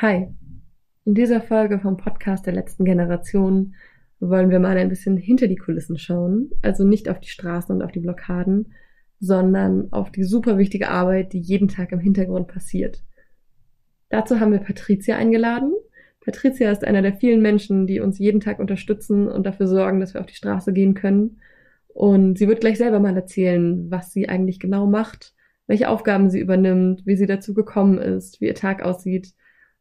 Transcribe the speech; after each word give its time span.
Hi. 0.00 0.28
In 1.04 1.14
dieser 1.14 1.40
Folge 1.40 1.80
vom 1.80 1.96
Podcast 1.96 2.46
der 2.46 2.52
letzten 2.52 2.84
Generation 2.84 3.74
wollen 4.20 4.48
wir 4.48 4.60
mal 4.60 4.76
ein 4.76 4.90
bisschen 4.90 5.16
hinter 5.16 5.48
die 5.48 5.56
Kulissen 5.56 5.98
schauen. 5.98 6.50
Also 6.62 6.84
nicht 6.84 7.08
auf 7.08 7.18
die 7.18 7.30
Straßen 7.30 7.74
und 7.74 7.82
auf 7.82 7.90
die 7.90 7.98
Blockaden, 7.98 8.74
sondern 9.18 9.92
auf 9.92 10.12
die 10.12 10.22
super 10.22 10.56
wichtige 10.56 10.88
Arbeit, 10.88 11.32
die 11.32 11.40
jeden 11.40 11.66
Tag 11.66 11.90
im 11.90 11.98
Hintergrund 11.98 12.46
passiert. 12.46 13.02
Dazu 14.08 14.38
haben 14.38 14.52
wir 14.52 14.60
Patricia 14.60 15.16
eingeladen. 15.16 15.74
Patricia 16.20 16.70
ist 16.70 16.84
einer 16.84 17.02
der 17.02 17.14
vielen 17.14 17.42
Menschen, 17.42 17.88
die 17.88 17.98
uns 17.98 18.20
jeden 18.20 18.38
Tag 18.38 18.60
unterstützen 18.60 19.26
und 19.26 19.46
dafür 19.46 19.66
sorgen, 19.66 19.98
dass 19.98 20.14
wir 20.14 20.20
auf 20.20 20.28
die 20.28 20.36
Straße 20.36 20.72
gehen 20.72 20.94
können. 20.94 21.40
Und 21.88 22.38
sie 22.38 22.46
wird 22.46 22.60
gleich 22.60 22.78
selber 22.78 23.00
mal 23.00 23.16
erzählen, 23.16 23.90
was 23.90 24.12
sie 24.12 24.28
eigentlich 24.28 24.60
genau 24.60 24.86
macht, 24.86 25.34
welche 25.66 25.88
Aufgaben 25.88 26.30
sie 26.30 26.38
übernimmt, 26.38 27.04
wie 27.04 27.16
sie 27.16 27.26
dazu 27.26 27.52
gekommen 27.52 27.98
ist, 27.98 28.40
wie 28.40 28.46
ihr 28.46 28.54
Tag 28.54 28.80
aussieht 28.82 29.34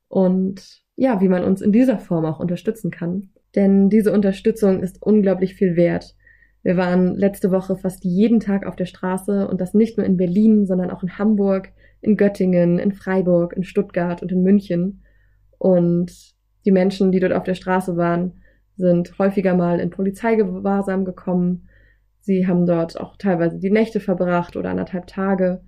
und 0.08 0.82
ja, 0.96 1.22
wie 1.22 1.30
man 1.30 1.44
uns 1.44 1.62
in 1.62 1.72
dieser 1.72 2.00
Form 2.00 2.26
auch 2.26 2.40
unterstützen 2.40 2.92
kann. 2.92 3.30
Denn 3.56 3.90
diese 3.90 4.12
Unterstützung 4.12 4.82
ist 4.82 5.02
unglaublich 5.02 5.56
viel 5.56 5.76
wert. 5.76 6.16
Wir 6.64 6.76
waren 6.76 7.16
letzte 7.16 7.52
Woche 7.52 7.78
fast 7.78 8.04
jeden 8.04 8.40
Tag 8.40 8.66
auf 8.66 8.76
der 8.76 8.86
Straße 8.86 9.48
und 9.48 9.62
das 9.62 9.74
nicht 9.74 9.98
nur 9.98 10.06
in 10.06 10.18
Berlin, 10.18 10.66
sondern 10.66 10.92
auch 10.92 11.04
in 11.04 11.18
Hamburg, 11.18 11.72
in 12.02 12.18
Göttingen, 12.18 12.78
in 12.80 12.92
Freiburg, 12.92 13.54
in 13.54 13.64
Stuttgart 13.64 14.22
und 14.22 14.32
in 14.32 14.44
München. 14.44 15.04
Und 15.58 16.12
die 16.66 16.72
Menschen, 16.72 17.12
die 17.12 17.20
dort 17.20 17.34
auf 17.34 17.44
der 17.44 17.54
Straße 17.54 17.96
waren, 17.96 18.34
sind 18.76 19.18
häufiger 19.18 19.56
mal 19.56 19.80
in 19.80 19.90
Polizeigewahrsam 19.90 21.06
gekommen. 21.06 21.68
Sie 22.20 22.48
haben 22.48 22.66
dort 22.66 23.00
auch 23.00 23.16
teilweise 23.18 23.60
die 23.60 23.72
Nächte 23.72 24.00
verbracht 24.00 24.56
oder 24.56 24.70
anderthalb 24.70 25.08
Tage. 25.08 25.62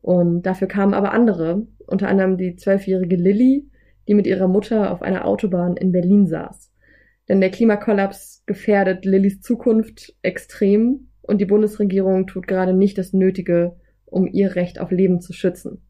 Und 0.00 0.42
dafür 0.42 0.66
kamen 0.66 0.94
aber 0.94 1.12
andere, 1.12 1.66
unter 1.86 2.08
anderem 2.08 2.38
die 2.38 2.56
zwölfjährige 2.56 3.16
Lilly, 3.16 3.68
die 4.08 4.14
mit 4.14 4.26
ihrer 4.26 4.48
Mutter 4.48 4.90
auf 4.90 5.02
einer 5.02 5.26
Autobahn 5.26 5.76
in 5.76 5.92
Berlin 5.92 6.26
saß. 6.26 6.72
Denn 7.28 7.40
der 7.40 7.50
Klimakollaps 7.50 8.42
gefährdet 8.46 9.04
Lillys 9.04 9.42
Zukunft 9.42 10.14
extrem 10.22 11.08
und 11.20 11.40
die 11.40 11.44
Bundesregierung 11.44 12.26
tut 12.26 12.48
gerade 12.48 12.72
nicht 12.72 12.96
das 12.96 13.12
Nötige, 13.12 13.76
um 14.06 14.26
ihr 14.26 14.56
Recht 14.56 14.80
auf 14.80 14.90
Leben 14.90 15.20
zu 15.20 15.34
schützen. 15.34 15.82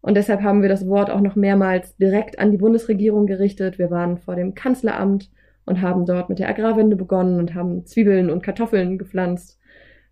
Und 0.00 0.16
deshalb 0.16 0.40
haben 0.40 0.62
wir 0.62 0.70
das 0.70 0.88
Wort 0.88 1.10
auch 1.10 1.20
noch 1.20 1.36
mehrmals 1.36 1.94
direkt 1.96 2.38
an 2.38 2.50
die 2.50 2.56
Bundesregierung 2.56 3.26
gerichtet. 3.26 3.78
Wir 3.78 3.90
waren 3.90 4.16
vor 4.16 4.34
dem 4.34 4.54
Kanzleramt 4.54 5.30
und 5.66 5.82
haben 5.82 6.06
dort 6.06 6.30
mit 6.30 6.38
der 6.38 6.48
Agrarwende 6.48 6.96
begonnen 6.96 7.38
und 7.38 7.54
haben 7.54 7.84
Zwiebeln 7.84 8.30
und 8.30 8.42
Kartoffeln 8.42 8.98
gepflanzt. 8.98 9.60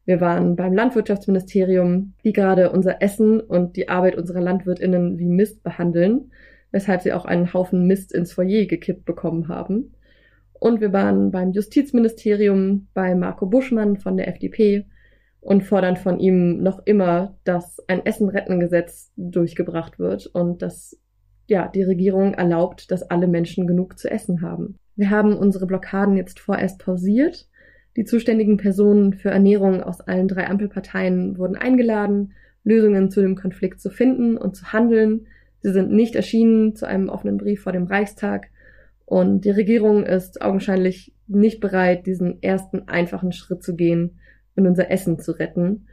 Wir 0.05 0.21
waren 0.21 0.57
beim 0.57 0.75
Landwirtschaftsministerium, 0.75 2.13
die 2.23 2.33
gerade 2.33 2.71
unser 2.71 3.03
Essen 3.03 3.41
und 3.41 3.77
die 3.77 3.89
Arbeit 3.89 4.17
unserer 4.17 4.41
Landwirtinnen 4.41 5.19
wie 5.19 5.27
Mist 5.27 5.63
behandeln 5.63 6.31
weshalb 6.73 7.03
sie 7.03 7.13
auch 7.13 7.25
einen 7.25 7.53
Haufen 7.53 7.87
Mist 7.87 8.13
ins 8.13 8.33
Foyer 8.33 8.67
gekippt 8.67 9.05
bekommen 9.05 9.49
haben. 9.49 9.93
Und 10.53 10.81
wir 10.81 10.93
waren 10.93 11.31
beim 11.31 11.53
Justizministerium 11.53 12.89
bei 12.93 13.15
Marco 13.15 13.47
Buschmann 13.47 13.97
von 13.97 14.17
der 14.17 14.29
FDP 14.29 14.87
und 15.41 15.65
fordern 15.65 15.97
von 15.97 16.21
ihm 16.21 16.63
noch 16.63 16.85
immer, 16.85 17.35
dass 17.45 17.79
ein 17.89 18.05
Essen-Retten-Gesetz 18.05 19.11
durchgebracht 19.17 19.99
wird 19.99 20.27
und 20.27 20.61
dass 20.61 20.99
ja, 21.47 21.67
die 21.67 21.83
Regierung 21.83 22.35
erlaubt, 22.35 22.91
dass 22.91 23.03
alle 23.03 23.27
Menschen 23.27 23.67
genug 23.67 23.99
zu 23.99 24.11
essen 24.11 24.43
haben. 24.43 24.77
Wir 24.97 25.11
haben 25.11 25.37
unsere 25.37 25.67
Blockaden 25.67 26.17
jetzt 26.17 26.39
vorerst 26.39 26.79
pausiert. 26.79 27.49
Die 27.97 28.05
zuständigen 28.05 28.59
Personen 28.59 29.15
für 29.15 29.31
Ernährung 29.31 29.83
aus 29.83 30.01
allen 30.01 30.29
drei 30.29 30.47
Ampelparteien 30.47 31.39
wurden 31.39 31.57
eingeladen, 31.57 32.35
Lösungen 32.63 33.11
zu 33.11 33.21
dem 33.23 33.35
Konflikt 33.35 33.81
zu 33.81 33.91
finden 33.91 34.37
und 34.37 34.55
zu 34.55 34.73
handeln, 34.73 35.27
Sie 35.63 35.73
sind 35.73 35.93
nicht 35.93 36.15
erschienen 36.15 36.75
zu 36.75 36.87
einem 36.87 37.09
offenen 37.09 37.39
Brief 37.39 37.63
vor 37.63 37.73
dem 37.73 37.85
Reichstag 37.85 38.49
und 39.11 39.45
die 39.45 39.51
Regierung 39.51 40.05
ist 40.05 40.41
augenscheinlich 40.41 41.13
nicht 41.27 41.61
bereit, 41.61 42.07
diesen 42.07 42.41
ersten 42.45 42.87
einfachen 42.89 43.33
Schritt 43.33 43.61
zu 43.61 43.75
gehen 43.75 44.21
und 44.55 44.69
unser 44.69 44.89
Essen 44.91 45.19
zu 45.19 45.33
retten. 45.33 45.87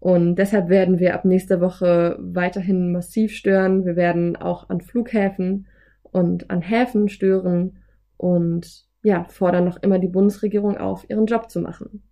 Und 0.00 0.36
deshalb 0.36 0.70
werden 0.70 0.98
wir 0.98 1.14
ab 1.14 1.26
nächster 1.26 1.60
Woche 1.60 2.16
weiterhin 2.20 2.90
massiv 2.90 3.34
stören. 3.34 3.84
Wir 3.84 3.96
werden 3.96 4.36
auch 4.36 4.70
an 4.70 4.80
Flughäfen 4.80 5.66
und 6.02 6.50
an 6.50 6.62
Häfen 6.62 7.10
stören 7.10 7.78
und 8.16 8.86
ja, 9.02 9.24
fordern 9.24 9.66
noch 9.66 9.82
immer 9.82 9.98
die 9.98 10.08
Bundesregierung 10.08 10.78
auf, 10.78 11.04
ihren 11.10 11.26
Job 11.26 11.50
zu 11.50 11.60
machen. 11.60 12.02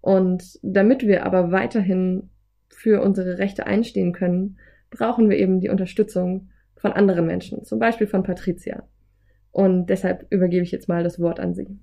Und 0.00 0.60
damit 0.62 1.06
wir 1.06 1.26
aber 1.26 1.50
weiterhin 1.50 2.30
für 2.68 3.02
unsere 3.02 3.38
Rechte 3.38 3.66
einstehen 3.66 4.12
können, 4.12 4.58
brauchen 4.90 5.28
wir 5.28 5.36
eben 5.36 5.60
die 5.60 5.68
Unterstützung 5.68 6.50
von 6.76 6.92
anderen 6.92 7.26
Menschen, 7.26 7.64
zum 7.64 7.78
Beispiel 7.78 8.06
von 8.06 8.22
Patricia. 8.22 8.84
Und 9.50 9.86
deshalb 9.86 10.26
übergebe 10.30 10.62
ich 10.62 10.70
jetzt 10.70 10.88
mal 10.88 11.02
das 11.02 11.18
Wort 11.18 11.40
an 11.40 11.54
Sie. 11.54 11.78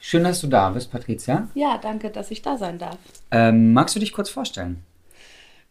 Schön, 0.00 0.24
dass 0.24 0.40
du 0.40 0.46
da 0.46 0.70
bist, 0.70 0.90
Patricia. 0.90 1.48
Ja, 1.54 1.78
danke, 1.78 2.10
dass 2.10 2.30
ich 2.30 2.42
da 2.42 2.56
sein 2.56 2.78
darf. 2.78 2.98
Ähm, 3.30 3.72
magst 3.72 3.96
du 3.96 4.00
dich 4.00 4.12
kurz 4.12 4.30
vorstellen? 4.30 4.82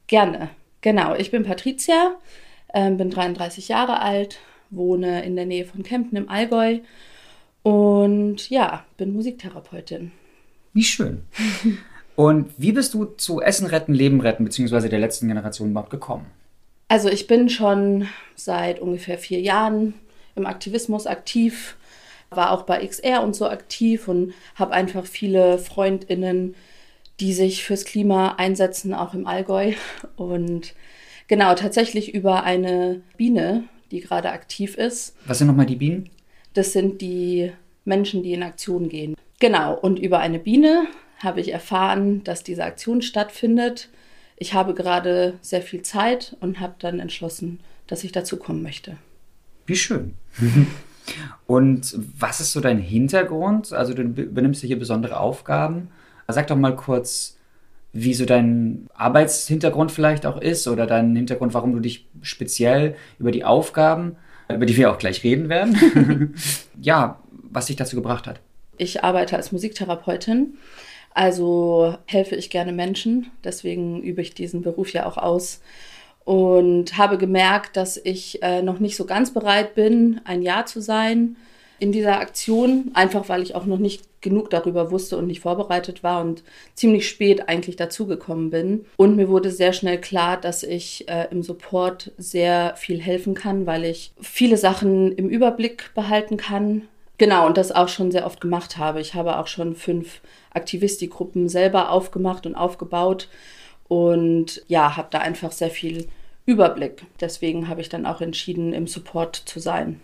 Gerne. 0.07 0.49
Genau, 0.81 1.15
ich 1.15 1.31
bin 1.31 1.43
Patricia, 1.43 2.15
äh, 2.69 2.91
bin 2.91 3.09
33 3.09 3.67
Jahre 3.67 4.01
alt, 4.01 4.39
wohne 4.69 5.23
in 5.23 5.35
der 5.35 5.45
Nähe 5.45 5.65
von 5.65 5.83
Kempten 5.83 6.17
im 6.17 6.29
Allgäu 6.29 6.79
und 7.63 8.49
ja, 8.49 8.85
bin 8.97 9.13
Musiktherapeutin. 9.13 10.11
Wie 10.73 10.83
schön. 10.83 11.23
Und 12.17 12.49
wie 12.57 12.71
bist 12.71 12.95
du 12.95 13.05
zu 13.05 13.41
Essen 13.41 13.67
retten, 13.67 13.93
Leben 13.93 14.21
retten, 14.21 14.43
beziehungsweise 14.43 14.89
der 14.89 14.97
letzten 14.97 15.27
Generation 15.27 15.69
überhaupt 15.69 15.91
gekommen? 15.91 16.25
Also 16.87 17.09
ich 17.09 17.27
bin 17.27 17.47
schon 17.47 18.07
seit 18.35 18.79
ungefähr 18.79 19.19
vier 19.19 19.39
Jahren 19.39 19.93
im 20.35 20.47
Aktivismus 20.47 21.05
aktiv, 21.05 21.77
war 22.31 22.51
auch 22.51 22.63
bei 22.63 22.83
XR 22.83 23.21
und 23.21 23.35
so 23.35 23.47
aktiv 23.47 24.07
und 24.07 24.33
habe 24.55 24.73
einfach 24.73 25.05
viele 25.05 25.59
Freundinnen, 25.59 26.55
die 27.19 27.33
sich 27.33 27.63
fürs 27.63 27.85
Klima 27.85 28.33
einsetzen, 28.37 28.95
auch 28.95 29.13
im 29.13 29.27
Allgäu. 29.27 29.73
Und 30.15 30.73
genau, 31.27 31.53
tatsächlich 31.53 32.15
über 32.15 32.43
eine 32.43 33.01
Biene, 33.15 33.65
die 33.91 33.99
gerade 33.99 34.31
aktiv 34.31 34.75
ist. 34.75 35.15
Was 35.27 35.37
sind 35.37 35.47
nochmal 35.47 35.67
die 35.67 35.75
Bienen? 35.75 36.09
Das 36.55 36.73
sind 36.73 36.99
die 36.99 37.51
Menschen, 37.85 38.23
die 38.23 38.33
in 38.33 38.41
Aktion 38.41 38.89
gehen. 38.89 39.15
Genau, 39.39 39.75
und 39.75 39.99
über 39.99 40.17
eine 40.17 40.39
Biene 40.39 40.87
habe 41.19 41.41
ich 41.41 41.51
erfahren, 41.51 42.23
dass 42.23 42.43
diese 42.43 42.63
Aktion 42.63 43.01
stattfindet. 43.01 43.89
Ich 44.37 44.53
habe 44.53 44.73
gerade 44.73 45.33
sehr 45.41 45.61
viel 45.61 45.81
Zeit 45.81 46.35
und 46.39 46.59
habe 46.59 46.75
dann 46.79 46.99
entschlossen, 46.99 47.59
dass 47.87 48.03
ich 48.03 48.11
dazu 48.11 48.37
kommen 48.37 48.61
möchte. 48.61 48.97
Wie 49.65 49.75
schön. 49.75 50.13
Und 51.45 51.97
was 52.19 52.41
ist 52.41 52.51
so 52.51 52.59
dein 52.59 52.79
Hintergrund? 52.79 53.71
Also 53.71 53.93
du 53.93 54.03
übernimmst 54.03 54.61
hier 54.61 54.77
besondere 54.77 55.19
Aufgaben. 55.19 55.89
Sag 56.27 56.47
doch 56.47 56.57
mal 56.57 56.75
kurz, 56.75 57.37
wie 57.93 58.13
so 58.13 58.25
dein 58.25 58.87
Arbeitshintergrund 58.93 59.91
vielleicht 59.91 60.25
auch 60.25 60.39
ist 60.39 60.67
oder 60.67 60.85
dein 60.85 61.15
Hintergrund, 61.15 61.53
warum 61.53 61.73
du 61.73 61.79
dich 61.79 62.05
speziell 62.21 62.95
über 63.17 63.31
die 63.31 63.45
Aufgaben, 63.45 64.17
über 64.53 64.65
die 64.65 64.75
wir 64.75 64.91
auch 64.91 64.97
gleich 64.97 65.23
reden 65.23 65.49
werden, 65.49 66.33
ja, 66.81 67.19
was 67.31 67.67
dich 67.67 67.77
dazu 67.77 67.95
gebracht 67.95 68.27
hat. 68.27 68.41
Ich 68.77 69.03
arbeite 69.03 69.35
als 69.35 69.51
Musiktherapeutin 69.51 70.57
also 71.17 71.95
helfe 72.05 72.35
ich 72.35 72.51
gerne 72.51 72.71
Menschen, 72.71 73.31
deswegen 73.43 74.03
übe 74.03 74.21
ich 74.21 74.35
diesen 74.35 74.61
Beruf 74.61 74.93
ja 74.93 75.07
auch 75.07 75.17
aus 75.17 75.61
und 76.25 76.95
habe 76.97 77.17
gemerkt, 77.17 77.75
dass 77.75 77.97
ich 77.97 78.43
äh, 78.43 78.61
noch 78.61 78.79
nicht 78.79 78.95
so 78.95 79.05
ganz 79.05 79.33
bereit 79.33 79.73
bin, 79.73 80.21
ein 80.25 80.43
Ja 80.43 80.65
zu 80.65 80.79
sein 80.79 81.37
in 81.79 81.91
dieser 81.91 82.19
Aktion, 82.19 82.91
einfach 82.93 83.29
weil 83.29 83.41
ich 83.41 83.55
auch 83.55 83.65
noch 83.65 83.79
nicht 83.79 84.21
genug 84.21 84.51
darüber 84.51 84.91
wusste 84.91 85.17
und 85.17 85.25
nicht 85.25 85.39
vorbereitet 85.39 86.03
war 86.03 86.21
und 86.21 86.43
ziemlich 86.75 87.07
spät 87.07 87.49
eigentlich 87.49 87.77
dazugekommen 87.77 88.51
bin. 88.51 88.85
Und 88.97 89.15
mir 89.15 89.27
wurde 89.27 89.49
sehr 89.49 89.73
schnell 89.73 89.99
klar, 89.99 90.37
dass 90.39 90.61
ich 90.61 91.09
äh, 91.09 91.27
im 91.31 91.41
Support 91.41 92.11
sehr 92.19 92.75
viel 92.75 93.01
helfen 93.01 93.33
kann, 93.33 93.65
weil 93.65 93.85
ich 93.85 94.11
viele 94.21 94.57
Sachen 94.57 95.13
im 95.13 95.29
Überblick 95.29 95.91
behalten 95.95 96.37
kann. 96.37 96.83
Genau, 97.17 97.47
und 97.47 97.57
das 97.57 97.71
auch 97.71 97.87
schon 97.87 98.11
sehr 98.11 98.27
oft 98.27 98.41
gemacht 98.41 98.77
habe. 98.77 99.01
Ich 99.01 99.15
habe 99.15 99.39
auch 99.39 99.47
schon 99.47 99.75
fünf 99.75 100.21
Aktivisti-Gruppen 100.57 101.47
selber 101.47 101.91
aufgemacht 101.91 102.45
und 102.45 102.55
aufgebaut 102.55 103.29
und 103.87 104.61
ja, 104.67 104.97
habe 104.97 105.07
da 105.11 105.19
einfach 105.19 105.51
sehr 105.51 105.69
viel 105.69 106.07
Überblick. 106.45 107.05
Deswegen 107.21 107.67
habe 107.67 107.81
ich 107.81 107.89
dann 107.89 108.05
auch 108.05 108.21
entschieden, 108.21 108.73
im 108.73 108.87
Support 108.87 109.35
zu 109.35 109.59
sein. 109.59 109.99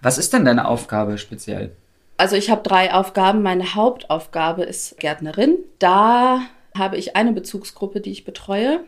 Was 0.00 0.18
ist 0.18 0.32
denn 0.32 0.44
deine 0.44 0.66
Aufgabe 0.68 1.18
speziell? 1.18 1.72
Also 2.16 2.36
ich 2.36 2.50
habe 2.50 2.62
drei 2.62 2.94
Aufgaben. 2.94 3.42
Meine 3.42 3.74
Hauptaufgabe 3.74 4.62
ist 4.62 4.98
Gärtnerin. 4.98 5.58
Da 5.78 6.42
habe 6.76 6.96
ich 6.96 7.16
eine 7.16 7.32
Bezugsgruppe, 7.32 8.00
die 8.00 8.12
ich 8.12 8.24
betreue. 8.24 8.80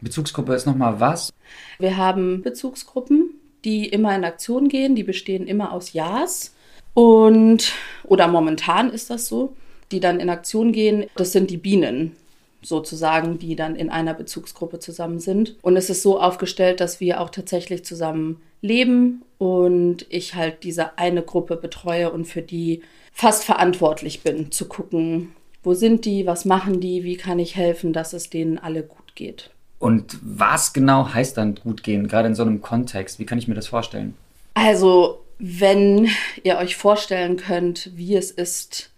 Bezugsgruppe 0.00 0.54
ist 0.54 0.66
nochmal 0.66 1.00
was? 1.00 1.32
Wir 1.78 1.96
haben 1.96 2.42
Bezugsgruppen, 2.42 3.30
die 3.64 3.88
immer 3.88 4.14
in 4.14 4.24
Aktion 4.24 4.68
gehen. 4.68 4.94
Die 4.94 5.04
bestehen 5.04 5.46
immer 5.46 5.72
aus 5.72 5.92
Ja's. 5.92 6.54
Und, 6.92 7.72
oder 8.04 8.28
momentan 8.28 8.90
ist 8.90 9.10
das 9.10 9.26
so 9.26 9.54
die 9.92 10.00
dann 10.00 10.20
in 10.20 10.30
Aktion 10.30 10.72
gehen, 10.72 11.06
das 11.16 11.32
sind 11.32 11.50
die 11.50 11.56
Bienen. 11.56 12.16
sozusagen, 12.62 13.38
die 13.38 13.54
dann 13.56 13.76
in 13.76 13.90
einer 13.90 14.14
Bezugsgruppe 14.14 14.78
zusammen 14.78 15.20
sind. 15.20 15.56
Und 15.62 15.76
es 15.76 15.88
ist 15.88 16.02
so 16.02 16.20
aufgestellt, 16.20 16.80
dass 16.80 17.00
wir 17.00 17.20
auch 17.20 17.30
tatsächlich 17.30 17.84
zusammen 17.84 18.42
leben 18.60 19.22
und 19.38 20.06
ich 20.08 20.34
halt 20.34 20.64
diese 20.64 20.98
eine 20.98 21.22
Gruppe 21.22 21.56
betreue 21.56 22.10
und 22.10 22.24
für 22.24 22.42
die 22.42 22.82
fast 23.12 23.44
verantwortlich 23.44 24.22
bin, 24.22 24.50
zu 24.50 24.66
gucken, 24.66 25.32
wo 25.62 25.74
sind 25.74 26.04
die, 26.04 26.26
was 26.26 26.44
machen 26.44 26.80
die, 26.80 27.04
wie 27.04 27.16
kann 27.16 27.38
ich 27.38 27.56
helfen, 27.56 27.92
dass 27.92 28.12
es 28.12 28.30
denen 28.30 28.58
alle 28.58 28.82
gut 28.82 29.14
geht. 29.14 29.50
Und 29.78 30.18
was 30.22 30.72
genau 30.72 31.12
heißt 31.12 31.36
dann 31.36 31.54
gut 31.54 31.82
gehen, 31.82 32.08
gerade 32.08 32.28
in 32.28 32.34
so 32.34 32.42
einem 32.42 32.62
Kontext? 32.62 33.18
Wie 33.18 33.26
kann 33.26 33.38
ich 33.38 33.46
mir 33.46 33.54
das 33.54 33.68
vorstellen? 33.68 34.14
Also, 34.54 35.22
wenn 35.38 36.08
ihr 36.42 36.56
euch 36.56 36.76
vorstellen 36.76 37.36
könnt, 37.36 37.90
wie 37.94 38.16
es 38.16 38.30
ist, 38.30 38.90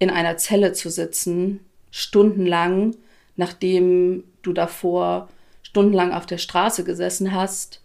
in 0.00 0.10
einer 0.10 0.36
Zelle 0.38 0.72
zu 0.72 0.90
sitzen, 0.90 1.60
stundenlang, 1.92 2.96
nachdem 3.36 4.24
du 4.42 4.52
davor 4.52 5.28
stundenlang 5.62 6.12
auf 6.12 6.26
der 6.26 6.38
Straße 6.38 6.82
gesessen 6.82 7.32
hast, 7.32 7.80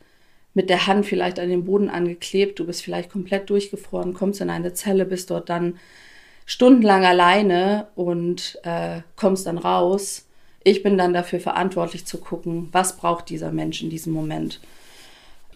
mit 0.56 0.69
der 0.69 0.88
Hand 0.88 1.06
vielleicht 1.06 1.38
an 1.38 1.50
den 1.50 1.65
Boden 1.65 1.89
angeklebt, 1.89 2.57
du 2.57 2.65
bist 2.65 2.81
vielleicht 2.81 3.12
komplett 3.12 3.50
durchgefroren, 3.50 4.13
kommst 4.13 4.41
in 4.41 4.50
eine 4.50 4.73
Zelle, 4.73 5.06
bist 5.06 5.29
dort 5.29 5.50
dann 5.50 5.77
stundenlang 6.45 7.03
alleine 7.03 7.88
und 7.95 8.59
äh, 8.63 9.01
kommst 9.18 9.45
dann 9.45 9.57
raus. 9.57 10.25
Ich 10.63 10.81
bin 10.81 10.97
dann 10.97 11.13
dafür 11.13 11.41
verantwortlich 11.41 12.06
zu 12.06 12.18
gucken, 12.19 12.69
was 12.71 12.95
braucht 12.95 13.29
dieser 13.29 13.51
Mensch 13.51 13.83
in 13.83 13.89
diesem 13.89 14.13
Moment. 14.13 14.61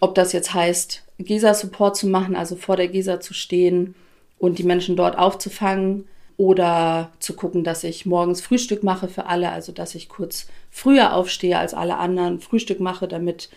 Ob 0.00 0.14
das 0.14 0.32
jetzt 0.32 0.52
heißt, 0.52 1.04
GESA-Support 1.18 1.96
zu 1.96 2.06
machen, 2.06 2.36
also 2.36 2.54
vor 2.54 2.76
der 2.76 2.88
GESA 2.88 3.20
zu 3.20 3.32
stehen 3.32 3.94
und 4.38 4.58
die 4.58 4.64
Menschen 4.64 4.96
dort 4.96 5.16
aufzufangen, 5.16 6.06
oder 6.40 7.12
zu 7.18 7.34
gucken, 7.34 7.64
dass 7.64 7.84
ich 7.84 8.06
morgens 8.06 8.40
Frühstück 8.40 8.82
mache 8.82 9.08
für 9.08 9.26
alle, 9.26 9.52
also 9.52 9.72
dass 9.72 9.94
ich 9.94 10.08
kurz 10.08 10.46
früher 10.70 11.12
aufstehe 11.12 11.58
als 11.58 11.74
alle 11.74 11.98
anderen, 11.98 12.40
Frühstück 12.40 12.80
mache, 12.80 13.06
damit 13.06 13.50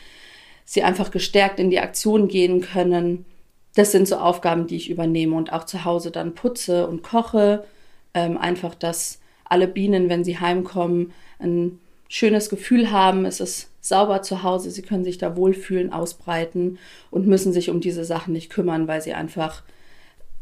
sie 0.65 0.83
einfach 0.83 1.09
gestärkt 1.09 1.61
in 1.61 1.69
die 1.69 1.79
Aktion 1.79 2.27
gehen 2.27 2.59
können. 2.59 3.23
Das 3.73 3.93
sind 3.93 4.05
so 4.05 4.17
Aufgaben, 4.17 4.67
die 4.67 4.75
ich 4.75 4.89
übernehme 4.89 5.33
und 5.37 5.53
auch 5.53 5.63
zu 5.63 5.85
Hause 5.85 6.11
dann 6.11 6.35
putze 6.35 6.85
und 6.85 7.03
koche. 7.03 7.63
Ähm, 8.13 8.37
einfach, 8.37 8.75
dass 8.75 9.21
alle 9.45 9.69
Bienen, 9.69 10.09
wenn 10.09 10.25
sie 10.25 10.41
heimkommen, 10.41 11.13
ein 11.39 11.79
schönes 12.09 12.49
Gefühl 12.49 12.91
haben. 12.91 13.23
Es 13.23 13.39
ist 13.39 13.69
sauber 13.79 14.23
zu 14.23 14.43
Hause, 14.43 14.71
sie 14.71 14.81
können 14.81 15.05
sich 15.05 15.17
da 15.17 15.37
wohlfühlen, 15.37 15.93
ausbreiten 15.93 16.79
und 17.11 17.27
müssen 17.27 17.53
sich 17.53 17.69
um 17.69 17.79
diese 17.79 18.03
Sachen 18.03 18.33
nicht 18.33 18.49
kümmern, 18.49 18.89
weil 18.89 19.01
sie 19.01 19.13
einfach 19.13 19.63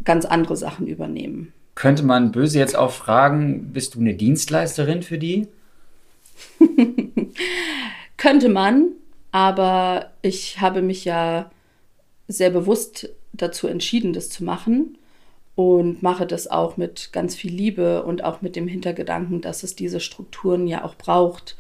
ganz 0.03 0.25
andere 0.25 0.57
Sachen 0.57 0.87
übernehmen. 0.87 1.53
Könnte 1.75 2.03
man 2.03 2.31
böse 2.31 2.59
jetzt 2.59 2.75
auch 2.75 2.91
fragen, 2.91 3.71
bist 3.73 3.95
du 3.95 3.99
eine 3.99 4.13
Dienstleisterin 4.13 5.03
für 5.03 5.17
die? 5.17 5.47
Könnte 8.17 8.49
man, 8.49 8.89
aber 9.31 10.11
ich 10.21 10.59
habe 10.59 10.81
mich 10.81 11.05
ja 11.05 11.49
sehr 12.27 12.49
bewusst 12.49 13.09
dazu 13.33 13.67
entschieden, 13.67 14.13
das 14.13 14.29
zu 14.29 14.43
machen 14.43 14.97
und 15.55 16.01
mache 16.01 16.25
das 16.25 16.47
auch 16.47 16.77
mit 16.77 17.11
ganz 17.11 17.35
viel 17.35 17.53
Liebe 17.53 18.03
und 18.03 18.23
auch 18.23 18.41
mit 18.41 18.55
dem 18.55 18.67
Hintergedanken, 18.67 19.41
dass 19.41 19.63
es 19.63 19.75
diese 19.75 19.99
Strukturen 19.99 20.67
ja 20.67 20.83
auch 20.83 20.95
braucht, 20.95 21.55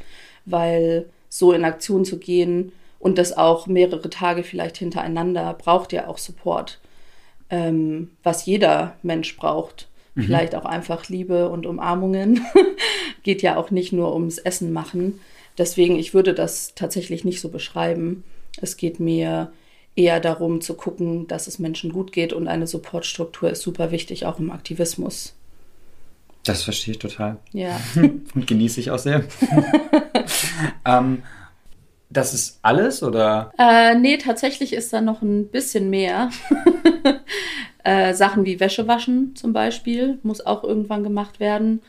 weil 0.45 1.09
so 1.29 1.53
in 1.53 1.65
Aktion 1.65 2.05
zu 2.05 2.17
gehen 2.17 2.71
und 2.99 3.17
das 3.17 3.35
auch 3.35 3.67
mehrere 3.67 4.09
Tage 4.09 4.43
vielleicht 4.43 4.77
hintereinander 4.77 5.53
braucht 5.53 5.93
ja 5.93 6.07
auch 6.07 6.17
Support, 6.17 6.79
ähm, 7.49 8.11
was 8.23 8.45
jeder 8.45 8.95
Mensch 9.01 9.35
braucht. 9.37 9.87
Mhm. 10.15 10.23
Vielleicht 10.23 10.55
auch 10.55 10.65
einfach 10.65 11.09
Liebe 11.09 11.49
und 11.49 11.65
Umarmungen. 11.65 12.45
Geht 13.23 13.41
ja 13.41 13.57
auch 13.57 13.71
nicht 13.71 13.93
nur 13.93 14.13
ums 14.13 14.37
Essen 14.37 14.73
machen. 14.73 15.19
Deswegen, 15.57 15.97
ich 15.97 16.13
würde 16.13 16.33
das 16.33 16.73
tatsächlich 16.75 17.23
nicht 17.23 17.41
so 17.41 17.49
beschreiben. 17.49 18.23
Es 18.59 18.77
geht 18.77 18.99
mir 18.99 19.51
eher 19.95 20.19
darum 20.19 20.61
zu 20.61 20.73
gucken, 20.75 21.27
dass 21.27 21.47
es 21.47 21.59
Menschen 21.59 21.91
gut 21.91 22.11
geht 22.11 22.33
und 22.33 22.47
eine 22.47 22.67
Supportstruktur 22.67 23.49
ist 23.49 23.61
super 23.61 23.91
wichtig, 23.91 24.25
auch 24.25 24.39
im 24.39 24.51
Aktivismus. 24.51 25.35
Das 26.43 26.63
verstehe 26.63 26.93
ich 26.93 26.99
total. 26.99 27.37
Ja. 27.51 27.79
und 27.95 28.47
genieße 28.47 28.79
ich 28.79 28.91
auch 28.91 28.97
sehr. 28.97 29.23
ähm, 30.85 31.23
das 32.09 32.33
ist 32.33 32.59
alles 32.61 33.03
oder? 33.03 33.53
Äh, 33.57 33.95
nee, 33.95 34.17
tatsächlich 34.17 34.73
ist 34.73 34.91
da 34.91 35.01
noch 35.01 35.21
ein 35.21 35.47
bisschen 35.47 35.89
mehr. 35.89 36.29
Äh, 37.83 38.13
Sachen 38.13 38.45
wie 38.45 38.59
Wäsche 38.59 38.87
waschen 38.87 39.35
zum 39.35 39.53
Beispiel 39.53 40.19
muss 40.23 40.45
auch 40.45 40.63
irgendwann 40.63 41.03
gemacht 41.03 41.39
werden. 41.39 41.81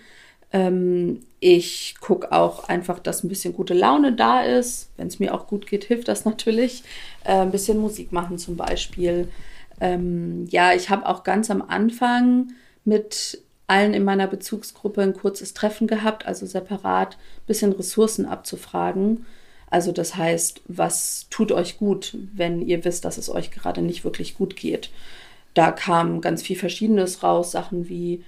Ähm, 0.52 1.20
ich 1.40 1.96
gucke 2.00 2.32
auch 2.32 2.68
einfach, 2.68 2.98
dass 2.98 3.24
ein 3.24 3.28
bisschen 3.28 3.52
gute 3.54 3.74
Laune 3.74 4.12
da 4.12 4.42
ist. 4.42 4.90
Wenn 4.96 5.08
es 5.08 5.18
mir 5.18 5.34
auch 5.34 5.46
gut 5.46 5.66
geht, 5.66 5.84
hilft 5.84 6.08
das 6.08 6.24
natürlich. 6.26 6.82
Äh, 7.24 7.40
ein 7.40 7.50
bisschen 7.50 7.78
Musik 7.78 8.12
machen 8.12 8.38
zum 8.38 8.56
Beispiel. 8.56 9.28
Ähm, 9.80 10.46
ja, 10.50 10.72
ich 10.74 10.90
habe 10.90 11.06
auch 11.06 11.24
ganz 11.24 11.50
am 11.50 11.62
Anfang 11.62 12.52
mit 12.84 13.42
allen 13.66 13.94
in 13.94 14.04
meiner 14.04 14.26
Bezugsgruppe 14.26 15.02
ein 15.02 15.14
kurzes 15.14 15.54
Treffen 15.54 15.86
gehabt, 15.86 16.26
also 16.26 16.46
separat 16.46 17.14
ein 17.14 17.46
bisschen 17.46 17.72
Ressourcen 17.72 18.26
abzufragen. 18.26 19.24
Also 19.70 19.92
das 19.92 20.16
heißt, 20.16 20.60
was 20.68 21.26
tut 21.30 21.52
euch 21.52 21.78
gut, 21.78 22.16
wenn 22.34 22.60
ihr 22.60 22.84
wisst, 22.84 23.06
dass 23.06 23.16
es 23.16 23.30
euch 23.30 23.50
gerade 23.50 23.80
nicht 23.80 24.04
wirklich 24.04 24.36
gut 24.36 24.56
geht 24.56 24.90
da 25.54 25.70
kam 25.70 26.20
ganz 26.20 26.42
viel 26.42 26.56
Verschiedenes 26.56 27.22
raus, 27.22 27.52
Sachen 27.52 27.88
wie 27.88 28.24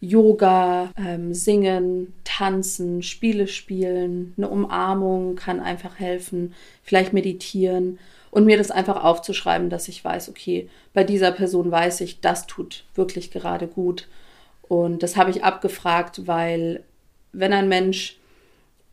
Yoga, 0.00 0.90
ähm, 0.98 1.32
Singen, 1.32 2.12
Tanzen, 2.24 3.02
Spiele 3.02 3.46
spielen, 3.46 4.34
eine 4.36 4.48
Umarmung 4.48 5.36
kann 5.36 5.60
einfach 5.60 6.00
helfen, 6.00 6.54
vielleicht 6.82 7.12
meditieren 7.12 7.98
und 8.32 8.44
mir 8.44 8.56
das 8.56 8.72
einfach 8.72 9.04
aufzuschreiben, 9.04 9.70
dass 9.70 9.86
ich 9.86 10.04
weiß, 10.04 10.28
okay, 10.28 10.68
bei 10.92 11.04
dieser 11.04 11.30
Person 11.30 11.70
weiß 11.70 12.00
ich, 12.00 12.20
das 12.20 12.46
tut 12.48 12.84
wirklich 12.94 13.30
gerade 13.30 13.68
gut. 13.68 14.08
Und 14.62 15.02
das 15.02 15.16
habe 15.16 15.30
ich 15.30 15.44
abgefragt, 15.44 16.26
weil 16.26 16.82
wenn 17.32 17.52
ein 17.52 17.68
Mensch 17.68 18.18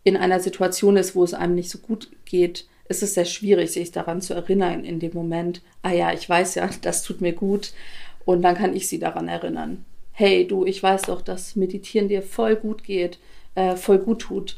in 0.04 0.18
einer 0.18 0.40
Situation 0.40 0.98
ist, 0.98 1.16
wo 1.16 1.24
es 1.24 1.34
einem 1.34 1.56
nicht 1.56 1.70
so 1.70 1.80
gut 1.80 2.10
geht, 2.26 2.68
ist 2.90 3.04
es 3.04 3.14
sehr 3.14 3.26
schwierig, 3.26 3.72
sich 3.72 3.92
daran 3.92 4.22
zu 4.22 4.34
erinnern 4.34 4.84
in 4.84 5.00
dem 5.00 5.14
Moment, 5.14 5.62
ah 5.84 5.92
ja, 5.92 6.12
ich 6.12 6.28
weiß 6.28 6.56
ja, 6.56 6.70
das 6.82 7.04
tut 7.04 7.22
mir 7.22 7.34
gut 7.34 7.72
und 8.26 8.42
dann 8.42 8.56
kann 8.56 8.76
ich 8.76 8.90
sie 8.90 9.00
daran 9.00 9.28
erinnern. 9.28 9.86
Hey, 10.12 10.46
du, 10.46 10.66
ich 10.66 10.84
weiß 10.84 11.04
doch, 11.04 11.22
dass 11.22 11.56
Meditieren 11.56 12.10
dir 12.10 12.22
voll 12.22 12.58
gut 12.58 12.84
geht, 12.84 13.20
äh, 13.56 13.78
voll 13.78 14.00
gut 14.00 14.20
tut. 14.20 14.58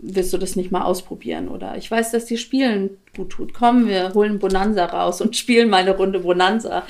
Willst 0.00 0.32
du 0.32 0.38
das 0.38 0.56
nicht 0.56 0.72
mal 0.72 0.82
ausprobieren? 0.82 1.48
Oder 1.48 1.76
ich 1.76 1.88
weiß, 1.88 2.10
dass 2.10 2.24
dir 2.24 2.36
Spielen 2.36 2.90
gut 3.16 3.30
tut. 3.30 3.54
Komm, 3.54 3.86
wir 3.86 4.12
holen 4.14 4.40
Bonanza 4.40 4.84
raus 4.86 5.20
und 5.20 5.36
spielen 5.38 5.70
mal 5.70 5.82
eine 5.82 5.96
Runde 5.96 6.18
Bonanza. 6.18 6.82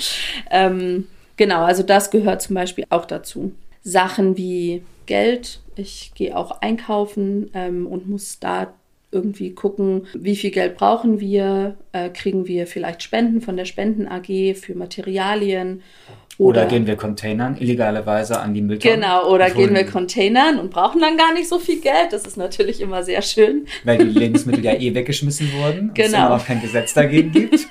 Ähm, 0.50 1.08
genau, 1.36 1.64
also 1.64 1.82
das 1.82 2.10
gehört 2.10 2.40
zum 2.40 2.54
Beispiel 2.54 2.86
auch 2.88 3.04
dazu. 3.04 3.52
Sachen 3.84 4.38
wie 4.38 4.82
Geld. 5.04 5.60
Ich 5.76 6.12
gehe 6.14 6.34
auch 6.34 6.62
einkaufen 6.62 7.50
ähm, 7.52 7.86
und 7.86 8.08
muss 8.08 8.38
da 8.38 8.72
irgendwie 9.12 9.54
gucken, 9.54 10.06
wie 10.14 10.34
viel 10.34 10.50
Geld 10.50 10.76
brauchen 10.76 11.20
wir, 11.20 11.76
äh, 11.92 12.08
kriegen 12.08 12.48
wir 12.48 12.66
vielleicht 12.66 13.02
Spenden 13.02 13.42
von 13.42 13.56
der 13.56 13.66
Spenden 13.66 14.08
AG 14.08 14.54
für 14.54 14.74
Materialien. 14.74 15.82
Oder, 16.38 16.62
oder 16.62 16.66
gehen 16.70 16.86
wir 16.86 16.96
Containern 16.96 17.56
illegalerweise 17.58 18.40
an 18.40 18.54
die 18.54 18.62
Mülltonnen? 18.62 19.00
Genau, 19.00 19.30
oder 19.30 19.50
gehen 19.50 19.74
wir 19.74 19.84
Containern 19.84 20.58
und 20.58 20.70
brauchen 20.70 21.00
dann 21.00 21.18
gar 21.18 21.34
nicht 21.34 21.46
so 21.46 21.58
viel 21.58 21.80
Geld. 21.80 22.12
Das 22.12 22.24
ist 22.26 22.38
natürlich 22.38 22.80
immer 22.80 23.02
sehr 23.02 23.20
schön. 23.20 23.66
Weil 23.84 23.98
die 23.98 24.18
Lebensmittel 24.18 24.64
ja 24.64 24.72
eh 24.72 24.94
weggeschmissen 24.94 25.52
wurden 25.52 25.92
genau. 25.92 26.06
es 26.06 26.12
immer 26.14 26.34
auch 26.34 26.46
kein 26.46 26.62
Gesetz 26.62 26.94
dagegen 26.94 27.32
gibt. 27.32 27.68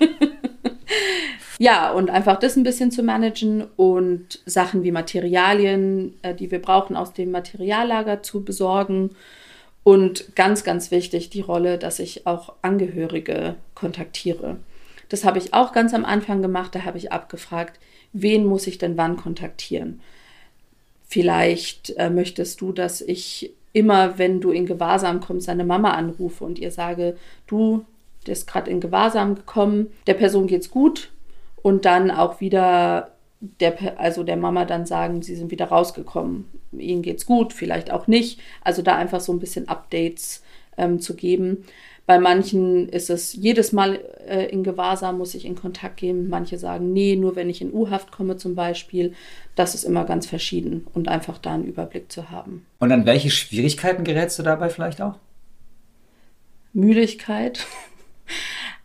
ja, 1.57 1.91
und 1.91 2.11
einfach 2.11 2.37
das 2.37 2.55
ein 2.55 2.63
bisschen 2.63 2.91
zu 2.91 3.01
managen 3.01 3.65
und 3.77 4.39
Sachen 4.45 4.83
wie 4.83 4.91
Materialien, 4.91 6.13
äh, 6.21 6.35
die 6.35 6.51
wir 6.51 6.61
brauchen, 6.61 6.95
aus 6.95 7.13
dem 7.13 7.31
Materiallager 7.31 8.21
zu 8.21 8.45
besorgen 8.45 9.09
und 9.83 10.35
ganz, 10.35 10.63
ganz 10.63 10.91
wichtig 10.91 11.29
die 11.29 11.41
Rolle, 11.41 11.77
dass 11.77 11.99
ich 11.99 12.27
auch 12.27 12.53
Angehörige 12.61 13.55
kontaktiere. 13.73 14.57
Das 15.09 15.25
habe 15.25 15.39
ich 15.39 15.53
auch 15.53 15.73
ganz 15.73 15.93
am 15.93 16.05
Anfang 16.05 16.41
gemacht. 16.41 16.75
Da 16.75 16.85
habe 16.85 16.97
ich 16.97 17.11
abgefragt, 17.11 17.79
wen 18.13 18.45
muss 18.45 18.67
ich 18.67 18.77
denn 18.77 18.97
wann 18.97 19.17
kontaktieren? 19.17 20.01
Vielleicht 21.07 21.95
äh, 21.97 22.09
möchtest 22.09 22.61
du, 22.61 22.71
dass 22.71 23.01
ich 23.01 23.53
immer, 23.73 24.17
wenn 24.17 24.39
du 24.39 24.51
in 24.51 24.65
Gewahrsam 24.65 25.19
kommst, 25.19 25.47
deine 25.47 25.65
Mama 25.65 25.91
anrufe 25.91 26.43
und 26.43 26.59
ihr 26.59 26.71
sage, 26.71 27.17
du, 27.47 27.85
der 28.25 28.33
ist 28.33 28.47
gerade 28.47 28.69
in 28.69 28.79
Gewahrsam 28.79 29.35
gekommen, 29.35 29.87
der 30.07 30.13
Person 30.13 30.47
geht's 30.47 30.69
gut 30.69 31.11
und 31.61 31.85
dann 31.85 32.11
auch 32.11 32.39
wieder 32.39 33.11
der, 33.41 33.99
also 33.99 34.23
der 34.23 34.37
Mama 34.37 34.65
dann 34.65 34.85
sagen, 34.85 35.21
sie 35.21 35.35
sind 35.35 35.51
wieder 35.51 35.65
rausgekommen 35.65 36.45
ihnen 36.77 37.01
geht's 37.01 37.25
gut, 37.25 37.53
vielleicht 37.53 37.91
auch 37.91 38.07
nicht. 38.07 38.39
Also 38.61 38.81
da 38.81 38.95
einfach 38.95 39.19
so 39.19 39.33
ein 39.33 39.39
bisschen 39.39 39.67
Updates 39.67 40.43
ähm, 40.77 40.99
zu 40.99 41.15
geben. 41.15 41.65
Bei 42.05 42.19
manchen 42.19 42.89
ist 42.89 43.09
es 43.09 43.33
jedes 43.33 43.71
Mal 43.71 43.99
äh, 44.27 44.45
in 44.47 44.63
Gewahrsam, 44.63 45.17
muss 45.17 45.35
ich 45.35 45.45
in 45.45 45.55
Kontakt 45.55 45.97
gehen. 45.97 46.29
Manche 46.29 46.57
sagen, 46.57 46.91
nee, 46.93 47.15
nur 47.15 47.35
wenn 47.35 47.49
ich 47.49 47.61
in 47.61 47.73
U-Haft 47.73 48.11
komme 48.11 48.37
zum 48.37 48.55
Beispiel. 48.55 49.13
Das 49.55 49.75
ist 49.75 49.83
immer 49.83 50.05
ganz 50.05 50.25
verschieden 50.25 50.87
und 50.93 51.07
einfach 51.07 51.37
da 51.37 51.53
einen 51.53 51.65
Überblick 51.65 52.11
zu 52.11 52.29
haben. 52.29 52.65
Und 52.79 52.91
an 52.91 53.05
welche 53.05 53.29
Schwierigkeiten 53.29 54.03
gerätst 54.03 54.39
du 54.39 54.43
dabei 54.43 54.69
vielleicht 54.69 55.01
auch? 55.01 55.17
Müdigkeit. 56.73 57.65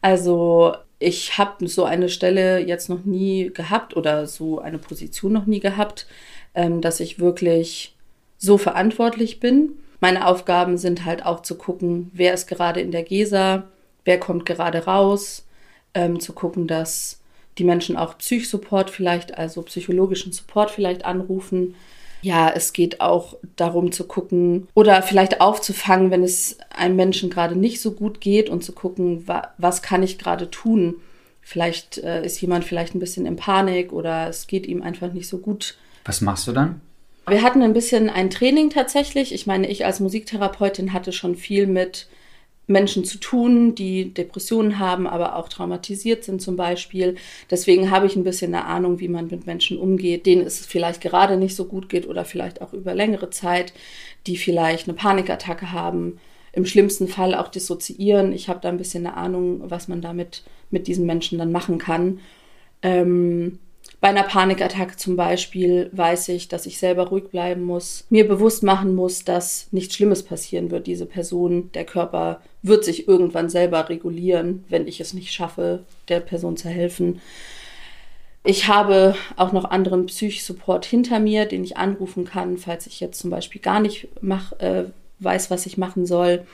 Also 0.03 0.77
ich 0.99 1.37
habe 1.38 1.69
so 1.69 1.85
eine 1.85 2.09
Stelle 2.09 2.61
jetzt 2.61 2.88
noch 2.88 3.05
nie 3.05 3.50
gehabt 3.53 3.97
oder 3.97 4.26
so 4.26 4.61
eine 4.61 4.79
Position 4.79 5.33
noch 5.33 5.47
nie 5.47 5.61
gehabt, 5.61 6.07
ähm, 6.55 6.81
dass 6.81 7.00
ich 7.00 7.19
wirklich 7.19 7.95
so 8.38 8.59
verantwortlich 8.59 9.41
bin. 9.41 9.73
Meine 10.00 10.26
Aufgaben 10.26 10.79
sind 10.79 11.05
halt 11.05 11.25
auch 11.25 11.43
zu 11.43 11.57
gucken, 11.57 12.11
wer 12.15 12.35
ist 12.35 12.47
gerade 12.47 12.81
in 12.81 12.91
der 12.91 13.03
GESA, 13.03 13.65
wer 14.05 14.21
kommt 14.21 14.47
gerade 14.47 14.85
raus, 14.85 15.47
ähm, 15.95 16.21
zu 16.21 16.33
gucken, 16.33 16.67
dass 16.67 17.21
die 17.59 17.65
Menschen 17.65 17.97
auch 17.97 18.19
Psychsupport 18.19 18.91
vielleicht, 18.91 19.37
also 19.37 19.62
psychologischen 19.62 20.33
Support 20.33 20.71
vielleicht 20.71 21.05
anrufen. 21.05 21.75
Ja, 22.23 22.50
es 22.50 22.73
geht 22.73 23.00
auch 23.00 23.37
darum 23.56 23.92
zu 23.92 24.04
gucken 24.04 24.68
oder 24.75 25.02
vielleicht 25.02 25.40
aufzufangen, 25.40 26.11
wenn 26.11 26.23
es 26.23 26.58
einem 26.70 26.96
Menschen 26.96 27.30
gerade 27.30 27.56
nicht 27.56 27.80
so 27.80 27.92
gut 27.92 28.20
geht 28.20 28.49
und 28.49 28.64
zu 28.64 28.73
gucken, 28.73 29.28
wa 29.28 29.54
was 29.58 29.82
kann 29.82 30.02
ich 30.02 30.18
gerade 30.18 30.50
tun. 30.50 30.96
Vielleicht 31.42 31.99
äh, 31.99 32.25
ist 32.25 32.40
jemand 32.40 32.64
vielleicht 32.64 32.94
ein 32.94 32.99
bisschen 32.99 33.26
in 33.26 33.37
Panik 33.37 33.92
oder 33.92 34.28
es 34.28 34.49
geht 34.49 34.66
ihm 34.66 34.82
einfach 34.82 35.12
nicht 35.12 35.28
so 35.28 35.38
gut. 35.38 35.76
Was 36.04 36.20
machst 36.20 36.49
du 36.49 36.52
dann? 36.52 36.80
Wir 37.28 37.42
hatten 37.42 37.62
ein 37.62 37.73
bisschen 37.73 38.08
ein 38.08 38.30
Training 38.30 38.70
tatsächlich. 38.70 39.32
Ich 39.32 39.46
meine, 39.46 39.68
ich 39.68 39.85
als 39.85 40.00
Musiktherapeutin 40.00 40.92
hatte 40.92 41.12
schon 41.12 41.37
viel 41.37 41.66
mit 41.66 42.08
Menschen 42.66 43.04
zu 43.04 43.18
tun, 43.18 43.75
die 43.75 44.12
Depressionen 44.12 44.78
haben, 44.78 45.06
aber 45.06 45.37
auch 45.37 45.49
traumatisiert 45.49 46.25
sind 46.25 46.42
zum 46.42 46.56
Beispiel. 46.56 47.14
Deswegen 47.50 47.90
habe 47.90 48.06
ich 48.06 48.16
ein 48.16 48.25
bisschen 48.25 48.54
eine 48.54 48.64
Ahnung, 48.64 48.99
wie 48.99 49.08
man 49.08 49.28
mit 49.28 49.46
Menschen 49.46 49.78
umgeht, 49.78 50.26
denen 50.26 50.42
es 50.44 50.66
vielleicht 50.66 51.00
gerade 51.00 51.37
nicht 51.37 51.54
so 51.54 51.66
gut 51.66 51.88
geht 51.88 52.08
oder 52.08 52.25
vielleicht 52.25 52.62
auch 52.62 52.73
über 52.73 52.94
längere 52.94 53.30
Zeit, 53.30 53.73
die 54.26 54.37
vielleicht 54.37 54.88
eine 54.88 54.96
Panikattacke 54.96 55.70
haben, 55.70 56.18
im 56.52 56.66
schlimmsten 56.66 57.06
Fall 57.06 57.35
auch 57.35 57.49
dissoziieren. 57.49 58.32
Ich 58.32 58.49
habe 58.49 58.61
da 58.61 58.68
ein 58.68 58.78
bisschen 58.78 59.06
eine 59.06 59.16
Ahnung, 59.16 59.61
was 59.64 59.88
man 59.88 60.00
damit 60.00 60.42
mit 60.70 60.88
diesen 60.88 61.06
Menschen 61.06 61.38
dann 61.38 61.52
machen 61.52 61.78
kann. 61.78 62.20
Ähm, 62.82 63.58
bei 64.00 64.09
einer 64.09 64.25
Panikattacke 64.25 64.97
zum 64.97 65.17
Beispiel 65.17 65.88
weiß 65.93 66.29
ich, 66.29 66.49
dass 66.49 66.67
ich 66.67 66.79
selber 66.79 67.09
ruhig 67.09 67.29
bleiben 67.29 67.62
muss, 67.62 68.05
mir 68.11 68.29
bewusst 68.29 68.62
machen 68.62 68.95
muss, 68.95 69.25
dass 69.25 69.69
nichts 69.71 69.95
Schlimmes 69.95 70.23
passieren 70.23 70.71
wird. 70.71 70.87
Diese 70.87 71.07
Person, 71.07 71.71
der 71.73 71.85
Körper 71.85 72.43
wird 72.62 72.85
sich 72.85 73.09
irgendwann 73.09 73.49
selber 73.49 73.88
regulieren, 73.88 74.65
wenn 74.69 74.87
ich 74.87 75.00
es 75.00 75.15
nicht 75.15 75.33
schaffe, 75.33 75.85
der 76.09 76.21
Person 76.21 76.57
zu 76.57 76.69
helfen. 76.69 77.21
Ich 78.45 78.69
habe 78.69 79.17
auch 79.37 79.53
noch 79.53 79.65
anderen 79.65 80.07
Psych-Support 80.07 80.85
hinter 80.85 81.19
mir, 81.19 81.47
den 81.47 81.65
ich 81.65 81.79
anrufen 81.79 82.25
kann, 82.25 82.59
falls 82.59 82.87
ich 82.87 83.00
jetzt 83.00 83.19
zum 83.19 83.31
Beispiel 83.31 83.61
gar 83.61 83.81
nicht 83.81 84.09
mach, 84.21 84.53
äh, 84.61 84.85
weiß, 85.21 85.50
was 85.50 85.67
ich 85.67 85.79
machen 85.79 86.07
soll. 86.07 86.47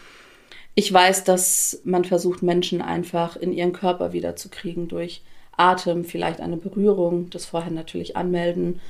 Ich 0.74 0.90
weiß, 0.90 1.24
dass 1.24 1.82
man 1.84 2.04
versucht, 2.04 2.42
Menschen 2.42 2.80
einfach 2.80 3.36
in 3.36 3.52
ihren 3.52 3.72
Körper 3.74 4.12
wiederzukriegen 4.12 4.88
durch 4.88 5.22
Atem, 5.56 6.04
vielleicht 6.04 6.40
eine 6.40 6.56
Berührung, 6.56 7.30
das 7.30 7.44
vorher 7.44 7.70
natürlich 7.70 8.16
anmelden. 8.16 8.80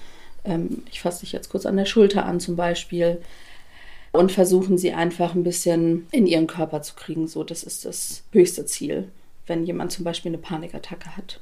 Ähm, 0.44 0.82
ich 0.90 1.00
fasse 1.00 1.20
dich 1.20 1.32
jetzt 1.32 1.50
kurz 1.50 1.66
an 1.66 1.76
der 1.76 1.86
Schulter 1.86 2.24
an 2.26 2.40
zum 2.40 2.56
Beispiel 2.56 3.20
und 4.12 4.30
versuchen 4.30 4.78
sie 4.78 4.92
einfach 4.92 5.34
ein 5.34 5.42
bisschen 5.42 6.06
in 6.10 6.26
ihren 6.26 6.46
Körper 6.46 6.82
zu 6.82 6.94
kriegen. 6.94 7.26
So, 7.28 7.44
das 7.44 7.62
ist 7.62 7.84
das 7.84 8.22
höchste 8.32 8.66
Ziel, 8.66 9.08
wenn 9.46 9.64
jemand 9.64 9.92
zum 9.92 10.04
Beispiel 10.04 10.30
eine 10.30 10.38
Panikattacke 10.38 11.16
hat. 11.16 11.40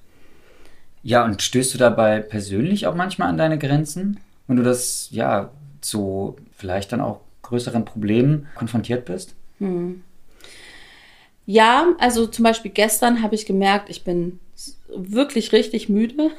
Ja, 1.03 1.25
und 1.25 1.43
stößt 1.43 1.75
du 1.75 1.79
dabei 1.79 2.21
persönlich 2.21 2.87
auch 2.87 2.95
manchmal 2.95 3.29
an 3.29 3.39
deine 3.39 3.59
Grenzen, 3.59 4.21
wenn 4.47 4.57
du 4.57 4.63
das 4.63 5.09
ja 5.11 5.51
so 5.81 6.37
vielleicht 6.57 6.93
dann 6.93 7.01
auch 7.01 7.21
größeren 7.43 7.85
Problemen 7.85 8.47
konfrontiert 8.55 9.07
bist? 9.07 9.35
Hm. 9.59 10.03
Ja, 11.47 11.95
also 11.99 12.27
zum 12.27 12.45
Beispiel 12.45 12.71
gestern 12.71 13.23
habe 13.23 13.35
ich 13.35 13.47
gemerkt, 13.47 13.91
ich 13.91 14.05
bin 14.05 14.39
wirklich 14.97 15.53
richtig 15.53 15.89
müde 15.89 16.31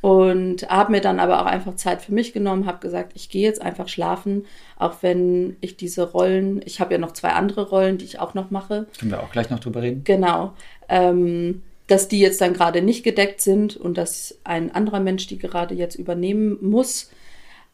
und 0.00 0.68
habe 0.68 0.92
mir 0.92 1.00
dann 1.00 1.20
aber 1.20 1.42
auch 1.42 1.46
einfach 1.46 1.76
Zeit 1.76 2.02
für 2.02 2.12
mich 2.12 2.32
genommen, 2.32 2.66
habe 2.66 2.78
gesagt, 2.78 3.12
ich 3.14 3.28
gehe 3.28 3.42
jetzt 3.42 3.60
einfach 3.60 3.88
schlafen, 3.88 4.46
auch 4.78 5.02
wenn 5.02 5.56
ich 5.60 5.76
diese 5.76 6.10
Rollen, 6.10 6.62
ich 6.64 6.80
habe 6.80 6.94
ja 6.94 6.98
noch 6.98 7.12
zwei 7.12 7.30
andere 7.30 7.68
Rollen, 7.68 7.98
die 7.98 8.06
ich 8.06 8.18
auch 8.18 8.34
noch 8.34 8.50
mache. 8.50 8.86
Können 8.98 9.10
wir 9.10 9.22
auch 9.22 9.30
gleich 9.30 9.50
noch 9.50 9.60
drüber 9.60 9.82
reden? 9.82 10.02
Genau. 10.04 10.54
Ähm, 10.88 11.62
dass 11.86 12.08
die 12.08 12.20
jetzt 12.20 12.40
dann 12.40 12.54
gerade 12.54 12.82
nicht 12.82 13.02
gedeckt 13.02 13.40
sind 13.40 13.76
und 13.76 13.98
dass 13.98 14.38
ein 14.44 14.74
anderer 14.74 15.00
Mensch 15.00 15.26
die 15.26 15.38
gerade 15.38 15.74
jetzt 15.74 15.96
übernehmen 15.96 16.56
muss. 16.62 17.10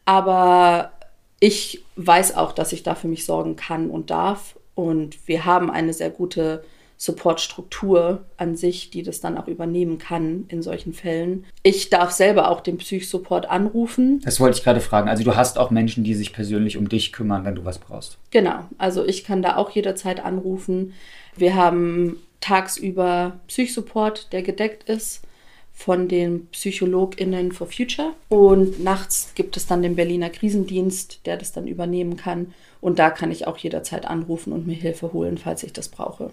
Aber 0.05 0.91
ich 1.39 1.83
weiß 1.95 2.35
auch, 2.35 2.51
dass 2.51 2.73
ich 2.73 2.83
da 2.83 2.95
für 2.95 3.07
mich 3.07 3.25
sorgen 3.25 3.55
kann 3.55 3.89
und 3.89 4.09
darf. 4.09 4.57
Und 4.75 5.27
wir 5.27 5.45
haben 5.45 5.69
eine 5.69 5.93
sehr 5.93 6.09
gute 6.09 6.63
Supportstruktur 6.97 8.25
an 8.37 8.55
sich, 8.55 8.89
die 8.89 9.03
das 9.03 9.21
dann 9.21 9.37
auch 9.37 9.47
übernehmen 9.47 9.99
kann 9.99 10.45
in 10.47 10.63
solchen 10.63 10.93
Fällen. 10.93 11.45
Ich 11.61 11.89
darf 11.89 12.11
selber 12.11 12.49
auch 12.49 12.61
den 12.61 12.77
Psychsupport 12.77 13.47
anrufen. 13.47 14.19
Das 14.25 14.39
wollte 14.39 14.57
ich 14.57 14.63
gerade 14.63 14.81
fragen. 14.81 15.07
Also 15.07 15.23
du 15.23 15.35
hast 15.35 15.59
auch 15.59 15.69
Menschen, 15.69 16.03
die 16.03 16.15
sich 16.15 16.33
persönlich 16.33 16.75
um 16.75 16.89
dich 16.89 17.13
kümmern, 17.13 17.45
wenn 17.45 17.55
du 17.55 17.65
was 17.65 17.77
brauchst. 17.77 18.17
Genau. 18.31 18.65
Also 18.79 19.05
ich 19.05 19.23
kann 19.23 19.43
da 19.43 19.57
auch 19.57 19.69
jederzeit 19.69 20.19
anrufen. 20.25 20.93
Wir 21.35 21.55
haben 21.55 22.17
tagsüber 22.41 23.39
Psychsupport, 23.47 24.33
der 24.33 24.41
gedeckt 24.41 24.89
ist 24.89 25.21
von 25.73 26.07
den 26.07 26.47
PsychologInnen 26.47 27.51
for 27.51 27.67
Future. 27.67 28.13
Und 28.29 28.83
nachts 28.83 29.33
gibt 29.35 29.55
es 29.55 29.67
dann 29.67 29.83
den 29.83 29.95
Berliner 29.95 30.31
Krisendienst, 30.31 31.27
der 31.27 31.37
das 31.37 31.51
dann 31.51 31.67
übernehmen 31.67 32.17
kann. 32.17 32.55
Und 32.81 32.97
da 32.97 33.11
kann 33.11 33.31
ich 33.31 33.45
auch 33.45 33.57
jederzeit 33.57 34.07
anrufen 34.07 34.51
und 34.51 34.65
mir 34.65 34.73
Hilfe 34.73 35.13
holen, 35.13 35.37
falls 35.37 35.61
ich 35.61 35.73
das 35.73 35.89
brauche. 35.89 36.31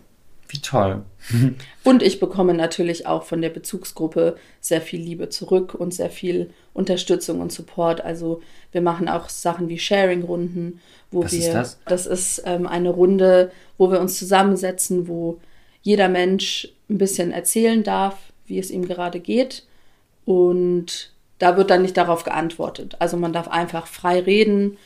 Wie 0.55 0.61
toll. 0.61 1.03
und 1.85 2.03
ich 2.03 2.21
bekomme 2.21 2.55
natürlich 2.55 3.07
auch 3.07 3.25
von 3.25 3.43
der 3.43 3.51
Bezugsgruppe 3.51 4.37
sehr 4.61 4.81
viel 4.81 5.01
Liebe 5.01 5.29
zurück 5.29 5.75
und 5.75 5.93
sehr 5.93 6.11
viel 6.11 6.51
Unterstützung 6.73 7.41
und 7.41 7.51
Support. 7.51 8.03
Also 8.03 8.41
wir 8.71 8.81
machen 8.81 9.09
auch 9.09 9.29
Sachen 9.29 9.69
wie 9.69 9.79
Sharing-Runden, 9.79 10.81
wo 11.11 11.25
Was 11.25 11.33
wir. 11.33 11.41
Ist 11.41 11.53
das? 11.55 11.79
das 11.87 12.07
ist 12.07 12.43
ähm, 12.47 12.69
eine 12.69 12.91
Runde, 12.91 13.51
wo 13.79 13.91
wir 13.91 14.01
uns 14.01 14.17
zusammensetzen, 14.19 15.09
wo 15.09 15.41
jeder 15.83 16.09
Mensch 16.09 16.69
ein 16.89 16.99
bisschen 16.99 17.33
erzählen 17.33 17.83
darf, 17.83 18.17
wie 18.47 18.59
es 18.59 18.71
ihm 18.71 18.87
gerade 18.87 19.19
geht. 19.19 19.65
Und 20.25 21.13
da 21.39 21.57
wird 21.57 21.71
dann 21.71 21.83
nicht 21.83 21.97
darauf 21.97 22.23
geantwortet. 22.23 22.95
Also 23.01 23.17
man 23.17 23.33
darf 23.33 23.49
einfach 23.49 23.89
frei 23.89 24.21
reden, 24.21 24.79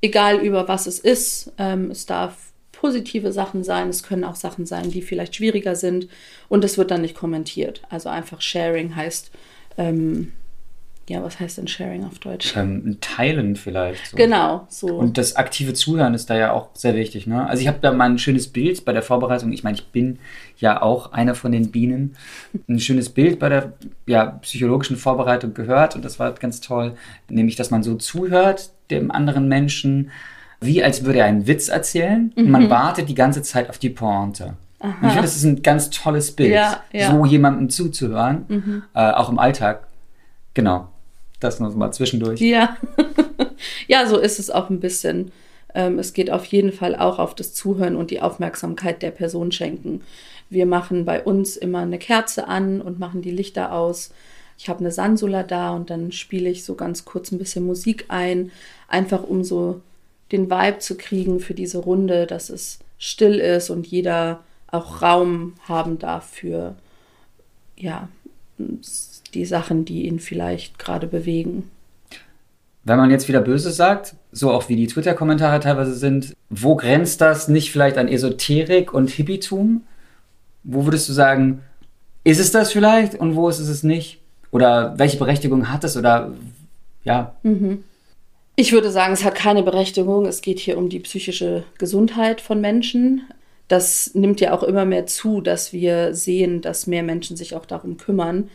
egal 0.00 0.38
über 0.38 0.68
was 0.68 0.86
es 0.86 1.00
ist. 1.00 1.52
Ähm, 1.58 1.90
es 1.90 2.06
darf 2.06 2.51
positive 2.82 3.32
Sachen 3.32 3.62
sein, 3.62 3.88
es 3.88 4.02
können 4.02 4.24
auch 4.24 4.34
Sachen 4.34 4.66
sein, 4.66 4.90
die 4.90 5.02
vielleicht 5.02 5.36
schwieriger 5.36 5.76
sind 5.76 6.08
und 6.48 6.64
es 6.64 6.76
wird 6.76 6.90
dann 6.90 7.02
nicht 7.02 7.14
kommentiert. 7.14 7.80
Also 7.88 8.08
einfach 8.08 8.40
Sharing 8.40 8.96
heißt, 8.96 9.30
ähm, 9.78 10.32
ja, 11.08 11.22
was 11.22 11.38
heißt 11.38 11.58
denn 11.58 11.68
Sharing 11.68 12.04
auf 12.04 12.18
Deutsch? 12.18 12.56
Ähm, 12.56 12.98
teilen 13.00 13.54
vielleicht. 13.54 14.08
So. 14.08 14.16
Genau, 14.16 14.66
so. 14.68 14.88
Und 14.88 15.16
das 15.16 15.36
aktive 15.36 15.74
Zuhören 15.74 16.14
ist 16.14 16.28
da 16.28 16.36
ja 16.36 16.52
auch 16.52 16.70
sehr 16.74 16.96
wichtig. 16.96 17.28
Ne? 17.28 17.46
Also 17.46 17.62
ich 17.62 17.68
habe 17.68 17.78
da 17.80 17.92
mal 17.92 18.10
ein 18.10 18.18
schönes 18.18 18.48
Bild 18.48 18.84
bei 18.84 18.92
der 18.92 19.02
Vorbereitung. 19.02 19.52
Ich 19.52 19.62
meine, 19.62 19.76
ich 19.76 19.86
bin 19.86 20.18
ja 20.58 20.82
auch 20.82 21.12
einer 21.12 21.36
von 21.36 21.52
den 21.52 21.70
Bienen. 21.70 22.16
Ein 22.68 22.80
schönes 22.80 23.10
Bild 23.10 23.38
bei 23.38 23.48
der 23.48 23.74
ja, 24.06 24.26
psychologischen 24.42 24.96
Vorbereitung 24.96 25.54
gehört 25.54 25.94
und 25.94 26.04
das 26.04 26.18
war 26.18 26.32
ganz 26.32 26.60
toll. 26.60 26.96
Nämlich, 27.28 27.54
dass 27.54 27.70
man 27.70 27.84
so 27.84 27.94
zuhört 27.94 28.70
dem 28.90 29.12
anderen 29.12 29.46
Menschen 29.46 30.10
wie 30.62 30.82
als 30.82 31.04
würde 31.04 31.20
er 31.20 31.26
einen 31.26 31.46
Witz 31.46 31.68
erzählen 31.68 32.32
mhm. 32.36 32.44
und 32.44 32.50
man 32.50 32.64
mhm. 32.64 32.70
wartet 32.70 33.08
die 33.08 33.14
ganze 33.14 33.42
Zeit 33.42 33.68
auf 33.68 33.78
die 33.78 33.90
Pointe. 33.90 34.54
Und 34.78 34.90
ich 34.90 35.10
finde, 35.10 35.22
das 35.22 35.36
ist 35.36 35.44
ein 35.44 35.62
ganz 35.62 35.90
tolles 35.90 36.32
Bild, 36.32 36.52
ja, 36.52 36.82
ja. 36.92 37.12
so 37.12 37.24
jemandem 37.24 37.70
zuzuhören, 37.70 38.44
mhm. 38.48 38.82
äh, 38.94 39.12
auch 39.12 39.28
im 39.28 39.38
Alltag. 39.38 39.86
Genau, 40.54 40.88
das 41.38 41.60
noch 41.60 41.72
mal 41.74 41.92
zwischendurch. 41.92 42.40
Ja, 42.40 42.76
ja, 43.86 44.06
so 44.06 44.18
ist 44.18 44.40
es 44.40 44.50
auch 44.50 44.70
ein 44.70 44.80
bisschen. 44.80 45.30
Ähm, 45.74 46.00
es 46.00 46.12
geht 46.12 46.30
auf 46.30 46.44
jeden 46.46 46.72
Fall 46.72 46.96
auch 46.96 47.20
auf 47.20 47.34
das 47.34 47.54
Zuhören 47.54 47.94
und 47.94 48.10
die 48.10 48.20
Aufmerksamkeit 48.20 49.02
der 49.02 49.12
Person 49.12 49.52
schenken. 49.52 50.02
Wir 50.50 50.66
machen 50.66 51.04
bei 51.04 51.22
uns 51.22 51.56
immer 51.56 51.78
eine 51.78 51.98
Kerze 51.98 52.48
an 52.48 52.82
und 52.82 52.98
machen 52.98 53.22
die 53.22 53.30
Lichter 53.30 53.72
aus. 53.72 54.12
Ich 54.58 54.68
habe 54.68 54.80
eine 54.80 54.90
Sansula 54.90 55.44
da 55.44 55.70
und 55.70 55.90
dann 55.90 56.12
spiele 56.12 56.50
ich 56.50 56.64
so 56.64 56.74
ganz 56.74 57.04
kurz 57.04 57.32
ein 57.32 57.38
bisschen 57.38 57.64
Musik 57.64 58.06
ein, 58.08 58.50
einfach 58.88 59.22
um 59.22 59.44
so 59.44 59.80
den 60.32 60.50
Vibe 60.50 60.78
zu 60.78 60.96
kriegen 60.96 61.40
für 61.40 61.54
diese 61.54 61.78
Runde, 61.78 62.26
dass 62.26 62.50
es 62.50 62.78
still 62.98 63.38
ist 63.38 63.70
und 63.70 63.86
jeder 63.86 64.40
auch 64.68 65.02
Raum 65.02 65.54
haben 65.68 65.98
darf 65.98 66.26
für 66.26 66.74
ja, 67.76 68.08
die 69.34 69.44
Sachen, 69.44 69.84
die 69.84 70.06
ihn 70.06 70.18
vielleicht 70.18 70.78
gerade 70.78 71.06
bewegen. 71.06 71.70
wenn 72.84 72.96
man 72.96 73.10
jetzt 73.10 73.28
wieder 73.28 73.40
Böses 73.40 73.76
sagt, 73.76 74.16
so 74.32 74.50
auch 74.50 74.68
wie 74.68 74.76
die 74.76 74.86
Twitter-Kommentare 74.86 75.60
teilweise 75.60 75.94
sind, 75.94 76.34
wo 76.50 76.74
grenzt 76.74 77.20
das 77.20 77.48
nicht 77.48 77.70
vielleicht 77.70 77.98
an 77.98 78.08
Esoterik 78.08 78.92
und 78.92 79.10
Hippietum? 79.10 79.82
Wo 80.64 80.84
würdest 80.84 81.08
du 81.08 81.12
sagen, 81.12 81.62
ist 82.24 82.40
es 82.40 82.50
das 82.50 82.72
vielleicht 82.72 83.14
und 83.14 83.36
wo 83.36 83.48
ist 83.48 83.58
es 83.58 83.68
es 83.68 83.82
nicht? 83.82 84.20
Oder 84.50 84.98
welche 84.98 85.18
Berechtigung 85.18 85.70
hat 85.70 85.84
es? 85.84 85.96
Oder 85.96 86.32
ja. 87.04 87.34
Mhm. 87.42 87.84
Ich 88.54 88.72
würde 88.72 88.90
sagen, 88.90 89.14
es 89.14 89.24
hat 89.24 89.34
keine 89.34 89.62
Berechtigung. 89.62 90.26
Es 90.26 90.42
geht 90.42 90.58
hier 90.58 90.76
um 90.76 90.90
die 90.90 91.00
psychische 91.00 91.64
Gesundheit 91.78 92.40
von 92.42 92.60
Menschen. 92.60 93.22
Das 93.68 94.14
nimmt 94.14 94.40
ja 94.40 94.52
auch 94.52 94.62
immer 94.62 94.84
mehr 94.84 95.06
zu, 95.06 95.40
dass 95.40 95.72
wir 95.72 96.14
sehen, 96.14 96.60
dass 96.60 96.86
mehr 96.86 97.02
Menschen 97.02 97.36
sich 97.36 97.54
auch 97.54 97.64
darum 97.64 97.96
kümmern. 97.96 98.50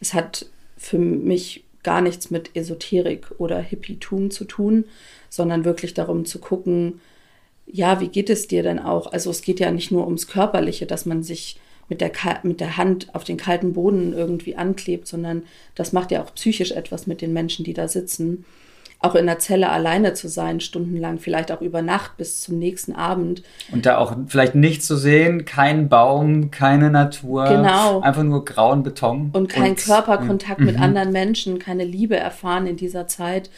Es 0.00 0.14
hat 0.14 0.46
für 0.76 0.98
mich 0.98 1.64
gar 1.82 2.00
nichts 2.00 2.30
mit 2.30 2.54
Esoterik 2.54 3.32
oder 3.38 3.58
Hippietum 3.58 4.30
zu 4.30 4.44
tun, 4.44 4.84
sondern 5.28 5.64
wirklich 5.64 5.94
darum 5.94 6.24
zu 6.24 6.38
gucken, 6.38 7.00
ja, 7.66 8.00
wie 8.00 8.08
geht 8.08 8.30
es 8.30 8.46
dir 8.46 8.62
denn 8.62 8.78
auch? 8.78 9.12
Also 9.12 9.30
es 9.30 9.42
geht 9.42 9.58
ja 9.58 9.72
nicht 9.72 9.90
nur 9.90 10.04
ums 10.04 10.28
Körperliche, 10.28 10.86
dass 10.86 11.06
man 11.06 11.24
sich 11.24 11.58
mit 11.88 12.00
der, 12.00 12.12
mit 12.44 12.60
der 12.60 12.76
Hand 12.76 13.12
auf 13.14 13.24
den 13.24 13.38
kalten 13.38 13.72
Boden 13.72 14.12
irgendwie 14.12 14.54
anklebt, 14.54 15.08
sondern 15.08 15.42
das 15.74 15.92
macht 15.92 16.12
ja 16.12 16.22
auch 16.22 16.32
psychisch 16.34 16.70
etwas 16.70 17.08
mit 17.08 17.20
den 17.20 17.32
Menschen, 17.32 17.64
die 17.64 17.74
da 17.74 17.88
sitzen 17.88 18.44
auch 19.02 19.14
in 19.14 19.26
der 19.26 19.38
Zelle 19.38 19.68
alleine 19.68 20.14
zu 20.14 20.28
sein, 20.28 20.60
stundenlang, 20.60 21.18
vielleicht 21.18 21.50
auch 21.50 21.60
über 21.60 21.82
Nacht 21.82 22.16
bis 22.16 22.40
zum 22.40 22.58
nächsten 22.58 22.92
Abend. 22.92 23.42
Und 23.72 23.84
da 23.84 23.98
auch 23.98 24.16
vielleicht 24.28 24.54
nichts 24.54 24.86
zu 24.86 24.96
sehen, 24.96 25.44
kein 25.44 25.88
Baum, 25.88 26.50
keine 26.50 26.90
Natur. 26.90 27.44
Genau. 27.44 28.00
Einfach 28.00 28.22
nur 28.22 28.44
grauen 28.44 28.82
Beton. 28.82 29.30
Und 29.32 29.48
kein 29.48 29.70
und, 29.70 29.78
Körperkontakt 29.78 30.60
mit 30.60 30.76
mhm. 30.76 30.82
anderen 30.82 31.12
Menschen, 31.12 31.58
keine 31.58 31.84
Liebe 31.84 32.16
erfahren 32.16 32.66
in 32.66 32.76
dieser 32.76 33.06
Zeit. 33.08 33.50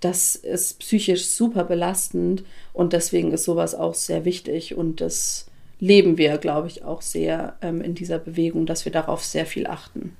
Das 0.00 0.34
ist 0.34 0.80
psychisch 0.80 1.26
super 1.26 1.64
belastend 1.64 2.44
und 2.72 2.92
deswegen 2.92 3.32
ist 3.32 3.44
sowas 3.44 3.74
auch 3.74 3.94
sehr 3.94 4.24
wichtig 4.24 4.76
und 4.76 5.00
das 5.00 5.46
leben 5.78 6.18
wir, 6.18 6.38
glaube 6.38 6.68
ich, 6.68 6.84
auch 6.84 7.02
sehr 7.02 7.54
ähm, 7.62 7.80
in 7.80 7.94
dieser 7.94 8.18
Bewegung, 8.18 8.66
dass 8.66 8.84
wir 8.84 8.92
darauf 8.92 9.24
sehr 9.24 9.46
viel 9.46 9.66
achten. 9.66 10.16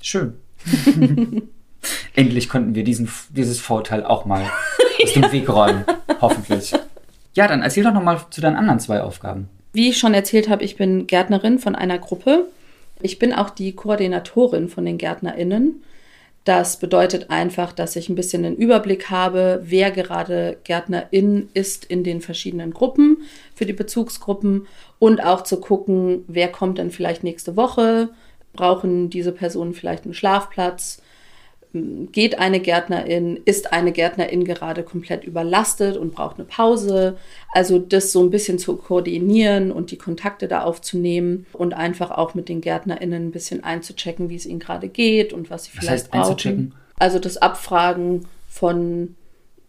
Schön. 0.00 0.34
Endlich 2.14 2.48
konnten 2.48 2.74
wir 2.74 2.84
diesen, 2.84 3.10
dieses 3.30 3.60
Vorteil 3.60 4.04
auch 4.04 4.24
mal 4.24 4.42
aus 5.02 5.12
dem 5.12 5.30
Weg 5.32 5.48
räumen. 5.48 5.84
Hoffentlich. 6.20 6.72
Ja, 7.34 7.48
dann 7.48 7.62
erzähl 7.62 7.84
doch 7.84 7.94
nochmal 7.94 8.20
zu 8.30 8.40
deinen 8.40 8.56
anderen 8.56 8.80
zwei 8.80 9.00
Aufgaben. 9.02 9.48
Wie 9.72 9.88
ich 9.88 9.98
schon 9.98 10.14
erzählt 10.14 10.48
habe, 10.48 10.64
ich 10.64 10.76
bin 10.76 11.06
Gärtnerin 11.06 11.58
von 11.58 11.74
einer 11.76 11.98
Gruppe. 11.98 12.46
Ich 13.00 13.18
bin 13.18 13.32
auch 13.32 13.50
die 13.50 13.72
Koordinatorin 13.72 14.68
von 14.68 14.84
den 14.84 14.98
GärtnerInnen. 14.98 15.82
Das 16.44 16.78
bedeutet 16.78 17.30
einfach, 17.30 17.72
dass 17.72 17.96
ich 17.96 18.08
ein 18.08 18.14
bisschen 18.14 18.42
den 18.42 18.56
Überblick 18.56 19.10
habe, 19.10 19.60
wer 19.62 19.90
gerade 19.90 20.56
Gärtnerin 20.64 21.48
ist 21.52 21.84
in 21.84 22.02
den 22.02 22.22
verschiedenen 22.22 22.72
Gruppen 22.72 23.18
für 23.54 23.66
die 23.66 23.74
Bezugsgruppen 23.74 24.66
und 24.98 25.22
auch 25.22 25.44
zu 25.44 25.60
gucken, 25.60 26.24
wer 26.28 26.48
kommt 26.48 26.78
dann 26.78 26.90
vielleicht 26.90 27.24
nächste 27.24 27.56
Woche, 27.56 28.08
brauchen 28.54 29.10
diese 29.10 29.32
Personen 29.32 29.74
vielleicht 29.74 30.04
einen 30.04 30.14
Schlafplatz, 30.14 31.02
geht 31.72 32.38
eine 32.38 32.58
Gärtnerin, 32.58 33.38
ist 33.44 33.72
eine 33.72 33.92
Gärtnerin 33.92 34.44
gerade 34.44 34.82
komplett 34.82 35.24
überlastet 35.24 35.96
und 35.96 36.12
braucht 36.12 36.38
eine 36.38 36.44
Pause. 36.44 37.16
Also 37.52 37.78
das 37.78 38.10
so 38.10 38.22
ein 38.22 38.30
bisschen 38.30 38.58
zu 38.58 38.76
koordinieren 38.76 39.70
und 39.70 39.90
die 39.92 39.98
Kontakte 39.98 40.48
da 40.48 40.62
aufzunehmen 40.62 41.46
und 41.52 41.74
einfach 41.74 42.10
auch 42.10 42.34
mit 42.34 42.48
den 42.48 42.60
Gärtnerinnen 42.60 43.28
ein 43.28 43.30
bisschen 43.30 43.62
einzuchecken, 43.62 44.28
wie 44.30 44.36
es 44.36 44.46
ihnen 44.46 44.58
gerade 44.58 44.88
geht 44.88 45.32
und 45.32 45.50
was 45.50 45.64
sie 45.64 45.70
was 45.74 45.78
vielleicht 45.78 46.04
heißt 46.04 46.10
brauchen. 46.10 46.30
Einzuchecken? 46.30 46.74
Also 46.98 47.18
das 47.18 47.36
Abfragen 47.36 48.26
von 48.48 49.14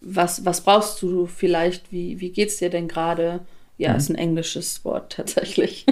was, 0.02 0.44
was 0.46 0.62
brauchst 0.62 1.02
du 1.02 1.28
vielleicht, 1.28 1.92
wie, 1.92 2.20
wie 2.20 2.34
es 2.42 2.58
dir 2.58 2.70
denn 2.72 2.88
gerade? 2.88 3.42
Ja, 3.78 3.92
mhm. 3.92 3.98
ist 3.98 4.10
ein 4.10 4.16
englisches 4.16 4.84
Wort 4.84 5.14
tatsächlich. 5.14 5.86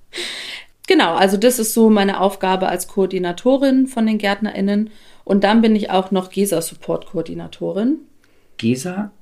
genau, 0.88 1.14
also 1.14 1.36
das 1.36 1.58
ist 1.60 1.72
so 1.72 1.88
meine 1.88 2.20
Aufgabe 2.20 2.68
als 2.68 2.88
Koordinatorin 2.88 3.86
von 3.86 4.06
den 4.06 4.18
GärtnerInnen. 4.18 4.90
Und 5.30 5.44
dann 5.44 5.60
bin 5.62 5.76
ich 5.76 5.90
auch 5.90 6.10
noch 6.10 6.30
GESA-Support-Koordinatorin. 6.30 7.98
GESA? 8.56 9.12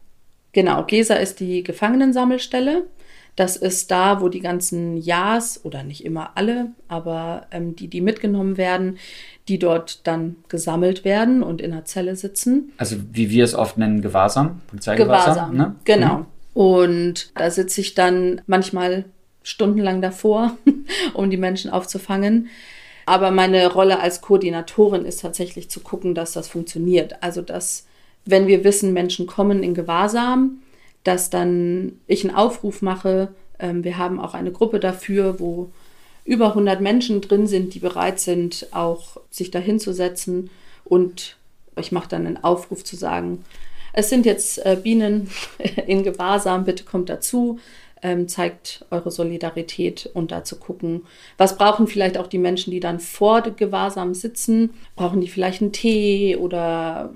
Genau, 0.53 0.85
GESA 0.85 1.17
ist 1.17 1.39
die 1.39 1.63
Gefangenensammelstelle. 1.63 2.85
Das 3.37 3.59
ist 3.59 3.91
da, 3.91 4.23
wo 4.23 4.31
die 4.31 4.41
ganzen 4.41 4.97
Ja's 4.97 5.63
oder 5.67 5.83
nicht 5.83 6.07
immer 6.07 6.31
alle, 6.35 6.71
aber 6.89 7.47
ähm, 7.51 7.77
die, 7.77 7.89
die 7.89 8.01
mitgenommen 8.01 8.57
werden, 8.57 8.97
die 9.49 9.59
dort 9.59 10.07
dann 10.07 10.37
gesammelt 10.49 11.05
werden 11.05 11.43
und 11.43 11.61
in 11.61 11.73
der 11.73 11.85
Zelle 11.85 12.17
sitzen. 12.17 12.73
Also 12.79 12.97
wie 13.13 13.29
wir 13.29 13.45
es 13.45 13.55
oft 13.55 13.77
nennen, 13.77 14.01
Gewahrsam, 14.01 14.63
Polizeigewahrsam. 14.69 15.53
Gewahrsam, 15.53 15.57
ne? 15.59 15.75
genau. 15.85 16.17
Mhm. 16.21 16.27
Und 16.55 17.33
da 17.39 17.51
sitze 17.51 17.83
ich 17.83 17.93
dann 17.93 18.41
manchmal 18.47 19.05
stundenlang 19.43 20.01
davor, 20.01 20.57
um 21.13 21.29
die 21.29 21.37
Menschen 21.37 21.71
aufzufangen. 21.71 22.49
Aber 23.09 23.31
meine 23.31 23.73
Rolle 23.73 24.01
als 24.01 24.21
Koordinatorin 24.21 25.07
ist 25.07 25.23
tatsächlich 25.23 25.71
zu 25.71 25.81
gucken, 25.81 26.15
dass 26.15 26.33
das 26.33 26.47
funktioniert. 26.47 27.23
Also, 27.23 27.41
dass, 27.41 27.87
wenn 28.27 28.47
wir 28.47 28.65
wissen, 28.65 28.93
Menschen 28.93 29.27
kommen 29.27 29.63
in 29.63 29.73
Gewahrsam, 29.73 30.59
dass 31.05 31.31
dann 31.31 32.01
ich 32.07 32.23
einen 32.23 32.37
Aufruf 32.37 32.83
mache. 32.83 33.29
Ähm, 33.59 33.83
wir 33.83 33.97
haben 33.97 34.21
auch 34.21 34.35
eine 34.35 34.53
Gruppe 34.53 34.79
dafür, 34.79 35.41
wo 35.41 35.71
über 36.27 36.49
100 36.49 36.83
Menschen 36.83 37.23
drin 37.23 37.47
sind, 37.47 37.73
die 37.73 37.79
bereit 37.79 38.21
sind, 38.21 38.67
auch 38.73 39.17
sich 39.31 39.51
dahin 39.51 39.81
zu 39.81 39.95
setzen. 39.95 40.51
Und 40.85 41.37
ich 41.77 41.93
mache 41.93 42.11
dann 42.11 42.27
einen 42.27 42.45
Aufruf 42.45 42.85
zu 42.85 42.95
sagen, 42.95 43.43
es 43.95 44.11
sind 44.11 44.27
jetzt 44.27 44.59
äh, 44.67 44.77
Bienen 44.81 45.31
in 45.87 46.03
Gewahrsam, 46.03 46.67
bitte 46.67 46.85
kommt 46.85 47.09
dazu 47.09 47.59
ähm, 48.03 48.29
zeigt 48.29 48.85
eure 48.91 49.11
Solidarität 49.11 50.09
und 50.13 50.31
dazu 50.31 50.57
gucken, 50.57 51.03
was 51.37 51.57
brauchen 51.57 51.87
vielleicht 51.87 52.19
auch 52.19 52.27
die 52.27 52.39
Menschen, 52.39 52.71
die 52.71 52.81
dann 52.81 53.01
vor 53.01 53.43
Gewahrsam 53.43 54.15
sitzen. 54.15 54.71
Brauchen 54.97 55.21
die 55.21 55.29
vielleicht 55.29 55.63
einen 55.63 55.73
Tee 55.73 56.37
oder 56.37 57.13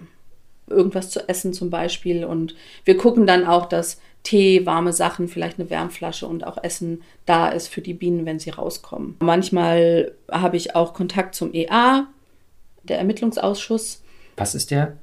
irgendwas 0.68 1.10
zu 1.10 1.28
essen 1.28 1.52
zum 1.52 1.70
Beispiel. 1.70 2.24
Und 2.24 2.54
wir 2.84 2.96
gucken 2.96 3.26
dann 3.26 3.46
auch, 3.46 3.66
dass 3.66 4.00
Tee, 4.22 4.66
warme 4.66 4.92
Sachen, 4.92 5.28
vielleicht 5.28 5.58
eine 5.58 5.68
Wärmflasche 5.70 6.26
und 6.26 6.46
auch 6.46 6.62
Essen 6.62 7.02
da 7.26 7.48
ist 7.48 7.68
für 7.68 7.80
die 7.80 7.94
Bienen, 7.94 8.24
wenn 8.24 8.38
sie 8.38 8.50
rauskommen. 8.50 9.16
Manchmal 9.20 10.12
habe 10.30 10.56
ich 10.56 10.74
auch 10.74 10.94
Kontakt 10.94 11.34
zum 11.34 11.52
EA, 11.52 12.06
der 12.84 12.98
Ermittlungsausschuss. 12.98 14.02
Was 14.36 14.54
ist 14.54 14.70
der? 14.70 14.96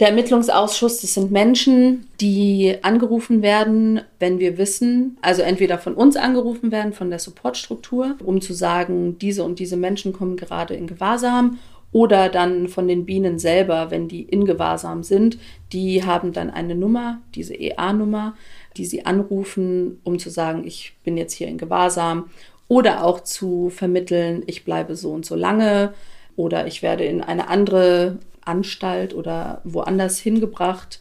Der 0.00 0.08
Ermittlungsausschuss, 0.08 1.00
das 1.00 1.14
sind 1.14 1.32
Menschen, 1.32 2.06
die 2.20 2.76
angerufen 2.82 3.42
werden, 3.42 4.00
wenn 4.20 4.38
wir 4.38 4.56
wissen, 4.56 5.18
also 5.22 5.42
entweder 5.42 5.78
von 5.78 5.94
uns 5.94 6.16
angerufen 6.16 6.70
werden, 6.70 6.92
von 6.92 7.10
der 7.10 7.18
Supportstruktur, 7.18 8.16
um 8.22 8.40
zu 8.40 8.54
sagen, 8.54 9.18
diese 9.18 9.42
und 9.42 9.58
diese 9.58 9.76
Menschen 9.76 10.12
kommen 10.12 10.36
gerade 10.36 10.74
in 10.74 10.86
Gewahrsam 10.86 11.58
oder 11.90 12.28
dann 12.28 12.68
von 12.68 12.86
den 12.86 13.06
Bienen 13.06 13.40
selber, 13.40 13.90
wenn 13.90 14.06
die 14.06 14.22
in 14.22 14.44
Gewahrsam 14.44 15.02
sind, 15.02 15.38
die 15.72 16.04
haben 16.04 16.32
dann 16.32 16.50
eine 16.50 16.76
Nummer, 16.76 17.20
diese 17.34 17.54
EA-Nummer, 17.54 18.36
die 18.76 18.84
sie 18.84 19.04
anrufen, 19.04 20.00
um 20.04 20.20
zu 20.20 20.30
sagen, 20.30 20.64
ich 20.64 20.94
bin 21.02 21.16
jetzt 21.16 21.32
hier 21.32 21.48
in 21.48 21.58
Gewahrsam 21.58 22.30
oder 22.68 23.04
auch 23.04 23.20
zu 23.24 23.70
vermitteln, 23.70 24.44
ich 24.46 24.64
bleibe 24.64 24.94
so 24.94 25.10
und 25.10 25.26
so 25.26 25.34
lange 25.34 25.92
oder 26.36 26.68
ich 26.68 26.82
werde 26.82 27.04
in 27.04 27.20
eine 27.20 27.48
andere 27.48 28.18
Anstalt 28.48 29.14
oder 29.14 29.60
woanders 29.64 30.18
hingebracht. 30.18 31.00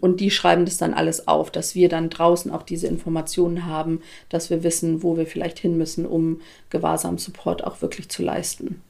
Und 0.00 0.20
die 0.20 0.30
schreiben 0.30 0.64
das 0.64 0.76
dann 0.76 0.94
alles 0.94 1.26
auf, 1.26 1.50
dass 1.50 1.74
wir 1.74 1.88
dann 1.88 2.10
draußen 2.10 2.50
auch 2.52 2.62
diese 2.62 2.86
Informationen 2.86 3.66
haben, 3.66 4.00
dass 4.28 4.50
wir 4.50 4.62
wissen, 4.62 5.02
wo 5.02 5.16
wir 5.16 5.26
vielleicht 5.26 5.58
hin 5.58 5.76
müssen, 5.76 6.06
um 6.06 6.40
Gewahrsam-Support 6.70 7.64
auch 7.64 7.82
wirklich 7.82 8.08
zu 8.08 8.22
leisten. 8.22 8.80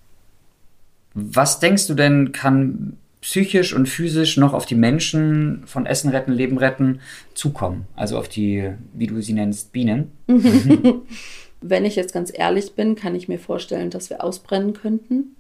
Was 1.15 1.61
denkst 1.61 1.87
du 1.87 1.95
denn, 1.95 2.33
kann 2.33 2.99
psychisch 3.21 3.73
und 3.73 3.89
physisch 3.89 4.37
noch 4.37 4.53
auf 4.53 4.67
die 4.67 4.75
Menschen 4.75 5.63
von 5.67 5.87
Essen 5.87 6.11
retten, 6.11 6.33
Leben 6.33 6.59
retten 6.59 7.01
zukommen? 7.35 7.87
Also 7.97 8.19
auf 8.19 8.29
die, 8.29 8.71
wie 8.93 9.07
du 9.07 9.21
sie 9.23 9.33
nennst, 9.33 9.73
Bienen? 9.73 10.13
Wenn 11.61 11.85
ich 11.85 11.97
jetzt 11.97 12.13
ganz 12.13 12.31
ehrlich 12.33 12.75
bin, 12.75 12.95
kann 12.95 13.17
ich 13.17 13.27
mir 13.27 13.39
vorstellen, 13.39 13.91
dass 13.91 14.11
wir 14.11 14.23
ausbrennen 14.23 14.75
könnten 14.75 15.35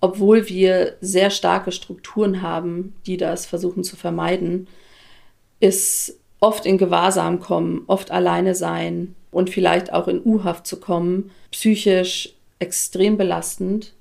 obwohl 0.00 0.48
wir 0.48 0.96
sehr 1.00 1.30
starke 1.30 1.72
Strukturen 1.72 2.42
haben, 2.42 2.94
die 3.06 3.16
das 3.16 3.46
versuchen 3.46 3.84
zu 3.84 3.96
vermeiden, 3.96 4.66
ist 5.60 6.18
oft 6.40 6.64
in 6.64 6.78
Gewahrsam 6.78 7.40
kommen, 7.40 7.84
oft 7.86 8.10
alleine 8.10 8.54
sein 8.54 9.14
und 9.30 9.50
vielleicht 9.50 9.92
auch 9.92 10.08
in 10.08 10.24
U-Haft 10.24 10.66
zu 10.66 10.80
kommen, 10.80 11.30
psychisch 11.50 12.34
extrem 12.58 13.16
belastend. 13.16 13.92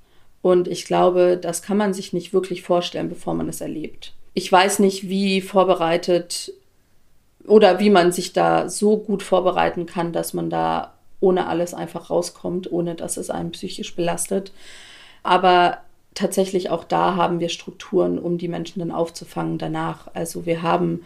Und 0.42 0.70
ich 0.70 0.86
glaube, 0.86 1.38
das 1.38 1.62
kann 1.62 1.78
man 1.78 1.94
sich 1.94 2.14
nicht 2.14 2.32
wirklich 2.34 2.62
vorstellen, 2.62 3.10
bevor 3.10 3.34
man 3.34 3.50
es 3.50 3.60
erlebt. 3.60 4.14
Ich 4.34 4.50
weiß 4.50 4.80
nicht, 4.80 5.10
wie 5.10 5.42
vorbereitet 5.42 6.54
oder 7.46 7.80
wie 7.80 7.90
man 7.90 8.14
sich 8.14 8.32
da 8.32 8.70
so 8.70 8.98
gut 8.98 9.22
vorbereiten 9.22 9.86
kann, 9.86 10.14
dass 10.14 10.34
man 10.34 10.50
da 10.50 10.94
ohne 11.20 11.48
alles 11.48 11.74
einfach 11.74 12.10
rauskommt, 12.10 12.72
ohne 12.72 12.96
dass 12.96 13.18
es 13.18 13.30
einen 13.30 13.52
psychisch 13.52 13.96
belastet. 13.96 14.54
Aber 15.24 15.80
tatsächlich 16.14 16.70
auch 16.70 16.84
da 16.84 17.16
haben 17.16 17.40
wir 17.40 17.50
Strukturen, 17.50 18.20
um 18.20 18.38
die 18.38 18.48
Menschen 18.48 18.80
dann 18.80 18.92
aufzufangen 18.92 19.58
danach. 19.58 20.10
Also 20.14 20.46
wir 20.46 20.62
haben 20.62 21.04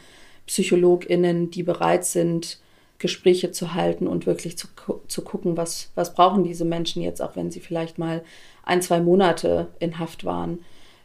PsychologInnen, 0.48 1.52
die 1.52 1.64
bereit 1.64 2.06
sind, 2.06 2.60
Gespräche 3.00 3.52
zu 3.52 3.74
halten 3.74 4.08
und 4.08 4.26
wirklich 4.26 4.58
zu, 4.58 4.68
zu 5.08 5.22
gucken, 5.24 5.58
was, 5.58 5.92
was 5.96 6.14
brauchen 6.14 6.44
diese 6.44 6.66
Menschen 6.66 7.02
jetzt, 7.02 7.22
auch 7.22 7.36
wenn 7.36 7.52
sie 7.52 7.60
vielleicht 7.60 7.98
mal 7.98 8.24
ein, 8.64 8.82
zwei 8.82 9.02
Monate 9.02 9.68
in 9.80 10.00
Haft 10.00 10.24
waren. 10.24 10.60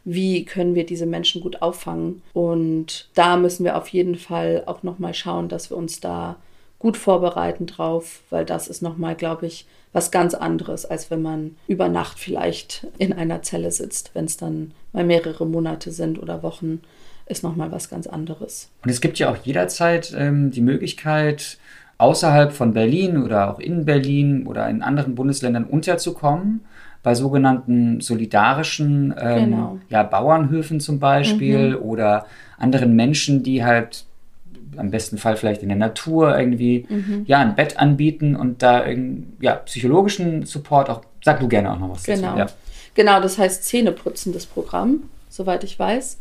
Wie 0.05 0.45
können 0.45 0.75
wir 0.75 0.85
diese 0.85 1.05
Menschen 1.05 1.41
gut 1.41 1.61
auffangen? 1.61 2.21
Und 2.33 3.09
da 3.15 3.35
müssen 3.35 3.65
wir 3.65 3.75
auf 3.75 3.89
jeden 3.89 4.15
Fall 4.15 4.63
auch 4.65 4.81
nochmal 4.81 5.13
schauen, 5.13 5.49
dass 5.49 5.69
wir 5.69 5.77
uns 5.77 5.99
da 5.99 6.37
gut 6.79 6.95
vorbereiten 6.95 7.67
drauf, 7.67 8.21
weil 8.29 8.45
das 8.45 8.69
ist 8.69 8.81
nochmal, 8.81 9.15
glaube 9.15 9.45
ich, 9.45 9.65
was 9.91 10.11
ganz 10.11 10.33
anderes, 10.33 10.85
als 10.85 11.09
wenn 11.09 11.21
man 11.21 11.55
über 11.67 11.89
Nacht 11.89 12.19
vielleicht 12.19 12.87
in 12.97 13.13
einer 13.13 13.41
Zelle 13.41 13.71
sitzt, 13.71 14.11
wenn 14.13 14.25
es 14.25 14.37
dann 14.37 14.71
mal 14.93 15.03
mehrere 15.03 15.45
Monate 15.45 15.91
sind 15.91 16.21
oder 16.21 16.43
Wochen 16.43 16.81
ist 17.25 17.43
nochmal 17.43 17.71
was 17.71 17.89
ganz 17.89 18.07
anderes. 18.07 18.71
Und 18.83 18.89
es 18.89 19.01
gibt 19.01 19.19
ja 19.19 19.31
auch 19.31 19.37
jederzeit 19.37 20.13
ähm, 20.17 20.51
die 20.51 20.61
Möglichkeit, 20.61 21.59
außerhalb 21.99 22.51
von 22.51 22.73
Berlin 22.73 23.21
oder 23.21 23.53
auch 23.53 23.59
in 23.59 23.85
Berlin 23.85 24.47
oder 24.47 24.67
in 24.69 24.81
anderen 24.81 25.15
Bundesländern 25.15 25.65
unterzukommen, 25.65 26.61
bei 27.03 27.13
sogenannten 27.15 28.01
solidarischen 28.01 29.13
ähm, 29.17 29.51
genau. 29.51 29.79
ja, 29.89 30.03
Bauernhöfen 30.03 30.79
zum 30.79 30.99
Beispiel 30.99 31.71
mhm. 31.71 31.83
oder 31.83 32.25
anderen 32.57 32.95
Menschen, 32.95 33.43
die 33.43 33.63
halt 33.63 34.05
am 34.79 34.91
besten 34.91 35.17
Fall 35.17 35.35
vielleicht 35.35 35.61
in 35.61 35.69
der 35.69 35.77
Natur 35.77 36.37
irgendwie 36.37 36.85
mhm. 36.89 37.23
ja 37.27 37.39
ein 37.39 37.55
Bett 37.55 37.77
anbieten 37.77 38.35
und 38.35 38.61
da 38.63 38.85
ja, 39.39 39.55
psychologischen 39.55 40.45
Support 40.45 40.89
auch. 40.89 41.01
Sag 41.23 41.39
du 41.41 41.47
gerne 41.47 41.73
auch 41.73 41.79
noch 41.79 41.91
was 41.91 42.03
genau. 42.03 42.35
dazu. 42.35 42.37
Ja. 42.37 42.47
Genau, 42.95 43.21
das 43.21 43.37
heißt 43.37 43.63
Zähneputzen, 43.65 44.33
das 44.33 44.45
Programm, 44.45 45.03
soweit 45.29 45.63
ich 45.63 45.77
weiß. 45.77 46.17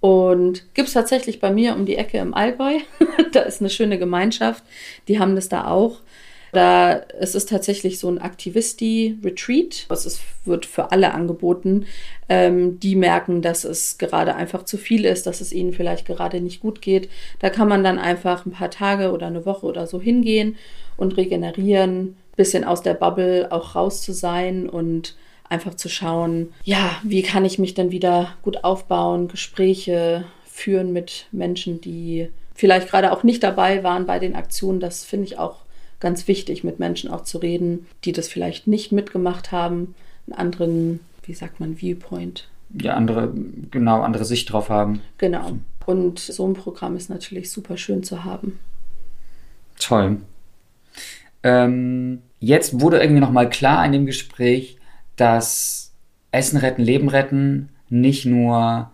Und 0.00 0.74
gibt 0.74 0.88
es 0.88 0.94
tatsächlich 0.94 1.40
bei 1.40 1.50
mir 1.50 1.74
um 1.74 1.86
die 1.86 1.96
Ecke 1.96 2.18
im 2.18 2.34
Allgäu. 2.34 2.78
da 3.32 3.40
ist 3.40 3.60
eine 3.60 3.70
schöne 3.70 3.98
Gemeinschaft. 3.98 4.62
Die 5.08 5.18
haben 5.18 5.34
das 5.34 5.48
da 5.48 5.66
auch. 5.66 6.00
Da 6.54 7.02
es 7.18 7.34
ist 7.34 7.50
tatsächlich 7.50 7.98
so 7.98 8.08
ein 8.08 8.18
Aktivisti-Retreat. 8.18 9.86
Ist, 9.90 10.20
wird 10.44 10.66
für 10.66 10.92
alle 10.92 11.12
angeboten, 11.12 11.86
ähm, 12.28 12.80
die 12.80 12.96
merken, 12.96 13.42
dass 13.42 13.64
es 13.64 13.98
gerade 13.98 14.34
einfach 14.34 14.64
zu 14.64 14.78
viel 14.78 15.04
ist, 15.04 15.26
dass 15.26 15.40
es 15.40 15.52
ihnen 15.52 15.72
vielleicht 15.72 16.06
gerade 16.06 16.40
nicht 16.40 16.60
gut 16.60 16.80
geht. 16.80 17.08
Da 17.40 17.50
kann 17.50 17.68
man 17.68 17.84
dann 17.84 17.98
einfach 17.98 18.46
ein 18.46 18.52
paar 18.52 18.70
Tage 18.70 19.12
oder 19.12 19.26
eine 19.26 19.46
Woche 19.46 19.66
oder 19.66 19.86
so 19.86 20.00
hingehen 20.00 20.56
und 20.96 21.16
regenerieren, 21.16 22.16
bisschen 22.36 22.64
aus 22.64 22.82
der 22.82 22.94
Bubble 22.94 23.48
auch 23.50 23.74
raus 23.74 24.02
zu 24.02 24.12
sein 24.12 24.68
und 24.68 25.16
einfach 25.48 25.74
zu 25.74 25.88
schauen, 25.88 26.52
ja, 26.64 26.96
wie 27.02 27.22
kann 27.22 27.44
ich 27.44 27.58
mich 27.58 27.74
dann 27.74 27.90
wieder 27.90 28.34
gut 28.42 28.64
aufbauen, 28.64 29.28
Gespräche 29.28 30.24
führen 30.46 30.92
mit 30.92 31.26
Menschen, 31.32 31.80
die 31.80 32.30
vielleicht 32.54 32.88
gerade 32.88 33.12
auch 33.12 33.22
nicht 33.22 33.42
dabei 33.42 33.82
waren 33.82 34.06
bei 34.06 34.18
den 34.18 34.36
Aktionen. 34.36 34.80
Das 34.80 35.04
finde 35.04 35.26
ich 35.26 35.38
auch 35.38 35.63
ganz 36.04 36.28
wichtig, 36.28 36.64
mit 36.64 36.78
Menschen 36.78 37.10
auch 37.10 37.24
zu 37.24 37.38
reden, 37.38 37.86
die 38.04 38.12
das 38.12 38.28
vielleicht 38.28 38.66
nicht 38.66 38.92
mitgemacht 38.92 39.52
haben, 39.52 39.94
einen 40.26 40.38
anderen, 40.38 41.00
wie 41.22 41.32
sagt 41.32 41.60
man, 41.60 41.78
Viewpoint. 41.78 42.46
Ja, 42.78 42.92
andere, 42.92 43.32
genau, 43.70 44.02
andere 44.02 44.26
Sicht 44.26 44.52
drauf 44.52 44.68
haben. 44.68 45.00
Genau. 45.16 45.52
Und 45.86 46.18
so 46.18 46.46
ein 46.46 46.52
Programm 46.52 46.94
ist 46.94 47.08
natürlich 47.08 47.50
super 47.50 47.78
schön 47.78 48.02
zu 48.02 48.22
haben. 48.22 48.58
Toll. 49.78 50.18
Ähm, 51.42 52.20
jetzt 52.38 52.82
wurde 52.82 53.00
irgendwie 53.00 53.22
nochmal 53.22 53.48
klar 53.48 53.82
in 53.86 53.92
dem 53.92 54.04
Gespräch, 54.04 54.76
dass 55.16 55.94
Essen 56.32 56.58
retten, 56.58 56.82
Leben 56.82 57.08
retten 57.08 57.70
nicht 57.88 58.26
nur 58.26 58.90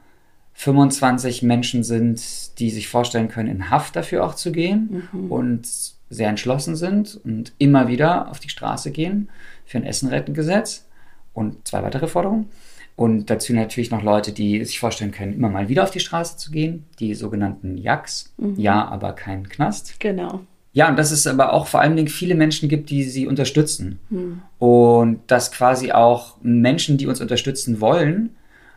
25 0.52 1.42
Menschen 1.42 1.82
sind, 1.82 2.60
die 2.60 2.70
sich 2.70 2.86
vorstellen 2.86 3.26
können, 3.26 3.48
in 3.48 3.68
Haft 3.68 3.96
dafür 3.96 4.24
auch 4.24 4.36
zu 4.36 4.52
gehen 4.52 5.08
mhm. 5.12 5.32
und 5.32 5.98
sehr 6.10 6.28
entschlossen 6.28 6.76
sind 6.76 7.20
und 7.24 7.52
immer 7.58 7.88
wieder 7.88 8.28
auf 8.30 8.40
die 8.40 8.48
Straße 8.48 8.90
gehen 8.90 9.30
für 9.64 9.78
ein 9.78 9.84
Essen 9.84 10.08
retten 10.08 10.34
Gesetz 10.34 10.86
und 11.32 11.66
zwei 11.66 11.82
weitere 11.82 12.08
Forderungen. 12.08 12.50
Und 12.96 13.30
dazu 13.30 13.54
natürlich 13.54 13.90
noch 13.90 14.02
Leute, 14.02 14.32
die 14.32 14.62
sich 14.64 14.78
vorstellen 14.78 15.12
können, 15.12 15.32
immer 15.32 15.48
mal 15.48 15.70
wieder 15.70 15.84
auf 15.84 15.90
die 15.90 16.00
Straße 16.00 16.36
zu 16.36 16.50
gehen, 16.50 16.84
die 16.98 17.14
sogenannten 17.14 17.78
Jacks. 17.78 18.34
Mhm. 18.36 18.56
Ja, 18.58 18.86
aber 18.88 19.14
kein 19.14 19.48
Knast. 19.48 19.98
Genau. 20.00 20.40
Ja, 20.72 20.88
und 20.88 20.98
dass 20.98 21.10
es 21.10 21.26
aber 21.26 21.52
auch 21.52 21.66
vor 21.66 21.80
allen 21.80 21.96
Dingen 21.96 22.08
viele 22.08 22.34
Menschen 22.34 22.68
gibt, 22.68 22.90
die 22.90 23.04
sie 23.04 23.26
unterstützen. 23.26 23.98
Hm. 24.10 24.42
Und 24.58 25.20
dass 25.26 25.50
quasi 25.50 25.90
auch 25.90 26.36
Menschen, 26.42 26.96
die 26.96 27.06
uns 27.06 27.20
unterstützen 27.20 27.80
wollen, 27.80 28.36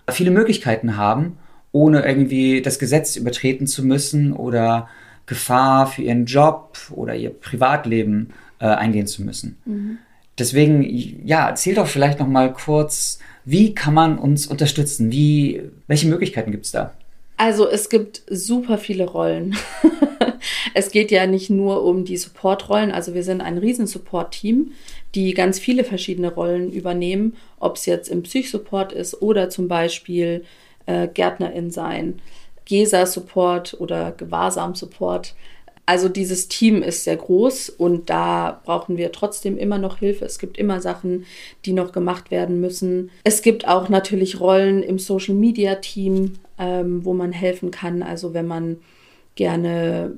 viele 0.09 0.31
Möglichkeiten 0.31 0.97
haben, 0.97 1.37
ohne 1.71 2.05
irgendwie 2.05 2.61
das 2.61 2.79
Gesetz 2.79 3.15
übertreten 3.15 3.67
zu 3.67 3.85
müssen 3.85 4.33
oder 4.33 4.87
Gefahr 5.25 5.87
für 5.87 6.01
ihren 6.01 6.25
Job 6.25 6.77
oder 6.91 7.15
ihr 7.15 7.29
Privatleben 7.29 8.33
äh, 8.59 8.65
eingehen 8.65 9.07
zu 9.07 9.23
müssen. 9.23 9.57
Mhm. 9.65 9.97
Deswegen, 10.37 11.25
ja, 11.25 11.49
erzähl 11.49 11.75
doch 11.75 11.87
vielleicht 11.87 12.19
noch 12.19 12.27
mal 12.27 12.51
kurz, 12.51 13.19
wie 13.45 13.75
kann 13.75 13.93
man 13.93 14.17
uns 14.17 14.47
unterstützen? 14.47 15.11
Wie, 15.11 15.61
welche 15.87 16.07
Möglichkeiten 16.07 16.51
gibt 16.51 16.65
es 16.65 16.71
da? 16.71 16.93
Also 17.37 17.67
es 17.67 17.89
gibt 17.89 18.23
super 18.29 18.77
viele 18.77 19.05
Rollen. 19.05 19.55
es 20.73 20.91
geht 20.91 21.11
ja 21.11 21.27
nicht 21.27 21.49
nur 21.49 21.83
um 21.83 22.05
die 22.05 22.17
Support-Rollen. 22.17 22.91
Also 22.91 23.13
wir 23.13 23.23
sind 23.23 23.41
ein 23.41 23.57
riesen 23.57 23.85
Support-Team, 23.85 24.71
die 25.13 25.33
ganz 25.33 25.59
viele 25.59 25.83
verschiedene 25.83 26.33
Rollen 26.33 26.71
übernehmen, 26.71 27.35
ob 27.59 27.75
es 27.75 27.85
jetzt 27.85 28.09
im 28.09 28.23
Psychsupport 28.23 28.91
ist 28.91 29.21
oder 29.21 29.49
zum 29.49 29.67
Beispiel 29.67 30.45
äh, 30.85 31.07
Gärtnerin 31.07 31.71
sein, 31.71 32.21
GESA-Support 32.65 33.77
oder 33.79 34.11
Gewahrsam-Support. 34.11 35.35
Also 35.85 36.07
dieses 36.07 36.47
Team 36.47 36.81
ist 36.81 37.03
sehr 37.03 37.17
groß 37.17 37.69
und 37.69 38.09
da 38.09 38.61
brauchen 38.63 38.95
wir 38.95 39.11
trotzdem 39.11 39.57
immer 39.57 39.77
noch 39.77 39.97
Hilfe. 39.97 40.23
Es 40.23 40.39
gibt 40.39 40.57
immer 40.57 40.79
Sachen, 40.79 41.25
die 41.65 41.73
noch 41.73 41.91
gemacht 41.91 42.31
werden 42.31 42.61
müssen. 42.61 43.11
Es 43.25 43.41
gibt 43.41 43.67
auch 43.67 43.89
natürlich 43.89 44.39
Rollen 44.39 44.81
im 44.81 44.97
Social-Media-Team, 44.97 46.33
ähm, 46.57 47.03
wo 47.03 47.13
man 47.13 47.33
helfen 47.33 47.69
kann. 47.71 48.01
Also 48.01 48.33
wenn 48.33 48.47
man 48.47 48.77
gerne 49.35 50.13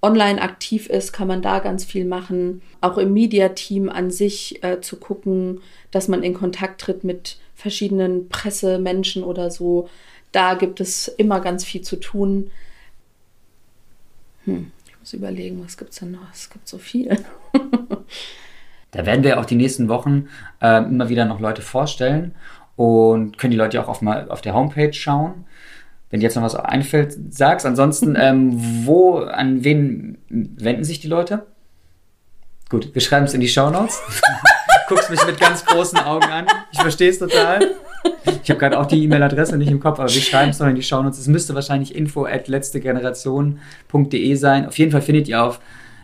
online 0.00 0.40
aktiv 0.40 0.88
ist, 0.88 1.12
kann 1.12 1.28
man 1.28 1.42
da 1.42 1.58
ganz 1.58 1.84
viel 1.84 2.06
machen. 2.06 2.62
Auch 2.80 2.96
im 2.96 3.12
Media-Team 3.12 3.90
an 3.90 4.10
sich 4.10 4.64
äh, 4.64 4.80
zu 4.80 4.96
gucken, 4.96 5.60
dass 5.90 6.08
man 6.08 6.22
in 6.22 6.32
Kontakt 6.34 6.80
tritt 6.80 7.04
mit 7.04 7.36
verschiedenen 7.54 8.28
Pressemenschen 8.28 9.22
oder 9.22 9.50
so. 9.50 9.88
Da 10.32 10.54
gibt 10.54 10.80
es 10.80 11.08
immer 11.08 11.40
ganz 11.40 11.64
viel 11.64 11.82
zu 11.82 11.96
tun. 11.96 12.50
Hm, 14.44 14.72
ich 14.86 14.98
muss 14.98 15.12
überlegen, 15.12 15.62
was 15.62 15.76
gibt 15.76 15.92
es 15.92 15.98
denn 15.98 16.12
noch? 16.12 16.32
Es 16.32 16.50
gibt 16.50 16.66
so 16.66 16.78
viel. 16.78 17.16
da 18.90 19.06
werden 19.06 19.22
wir 19.22 19.38
auch 19.38 19.44
die 19.44 19.54
nächsten 19.56 19.88
Wochen 19.88 20.28
äh, 20.60 20.78
immer 20.78 21.10
wieder 21.10 21.26
noch 21.26 21.38
Leute 21.38 21.62
vorstellen 21.62 22.34
und 22.76 23.36
können 23.38 23.50
die 23.50 23.56
Leute 23.56 23.80
auch 23.82 23.88
auf, 23.88 24.00
mal 24.00 24.30
auf 24.30 24.40
der 24.40 24.54
Homepage 24.54 24.92
schauen. 24.92 25.44
Wenn 26.10 26.20
dir 26.20 26.24
jetzt 26.24 26.34
noch 26.34 26.42
was 26.42 26.54
einfällt, 26.54 27.16
sag's. 27.30 27.66
Ansonsten, 27.66 28.16
ähm, 28.18 28.86
wo, 28.86 29.18
an 29.18 29.64
wen 29.64 30.18
wenden 30.28 30.84
sich 30.84 31.00
die 31.00 31.08
Leute? 31.08 31.46
Gut, 32.70 32.94
wir 32.94 33.02
schreiben 33.02 33.26
es 33.26 33.34
in 33.34 33.40
die 33.40 33.48
Show 33.48 33.68
Notes. 33.68 34.00
Guckst 34.88 35.10
mich 35.10 35.24
mit 35.26 35.38
ganz 35.38 35.64
großen 35.64 35.98
Augen 35.98 36.24
an. 36.24 36.46
Ich 36.72 36.80
verstehe 36.80 37.10
es 37.10 37.18
total. 37.18 37.60
Ich 38.42 38.50
habe 38.50 38.58
gerade 38.58 38.80
auch 38.80 38.86
die 38.86 39.04
E-Mail-Adresse 39.04 39.56
nicht 39.56 39.70
im 39.70 39.78
Kopf, 39.80 40.00
aber 40.00 40.12
wir 40.12 40.20
schreiben 40.20 40.50
es 40.50 40.58
noch 40.58 40.66
in 40.66 40.74
die 40.74 40.82
Shownotes. 40.82 41.18
Es 41.18 41.28
müsste 41.28 41.54
wahrscheinlich 41.54 41.94
info 41.94 42.24
at 42.24 42.48
letztegeneration.de 42.48 44.34
sein. 44.34 44.66
Auf 44.66 44.76
jeden 44.78 44.90
Fall 44.90 45.02
findet 45.02 45.28
ihr 45.28 45.40
auf 45.42 45.60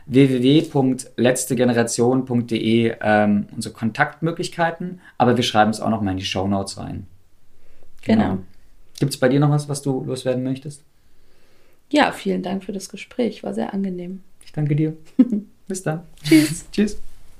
www.letztegeneration.de 0.06 2.94
ähm, 3.00 3.46
unsere 3.54 3.74
Kontaktmöglichkeiten, 3.74 5.00
aber 5.18 5.36
wir 5.36 5.44
schreiben 5.44 5.70
es 5.70 5.80
auch 5.80 5.90
noch 5.90 6.00
mal 6.00 6.12
in 6.12 6.16
die 6.16 6.24
Shownotes 6.24 6.78
rein. 6.78 7.06
Genau. 8.02 8.22
genau. 8.22 8.38
Gibt 8.98 9.12
es 9.12 9.18
bei 9.18 9.28
dir 9.28 9.40
noch 9.40 9.50
was, 9.50 9.68
was 9.68 9.82
du 9.82 10.04
loswerden 10.04 10.42
möchtest? 10.42 10.82
Ja, 11.90 12.12
vielen 12.12 12.42
Dank 12.42 12.64
für 12.64 12.72
das 12.72 12.88
Gespräch. 12.88 13.42
War 13.42 13.54
sehr 13.54 13.72
angenehm. 13.72 14.22
Ich 14.44 14.52
danke 14.52 14.76
dir. 14.76 14.96
Bis 15.68 15.82
dann. 15.82 16.02
Tschüss. 16.24 16.66
Tschüss. 16.72 16.98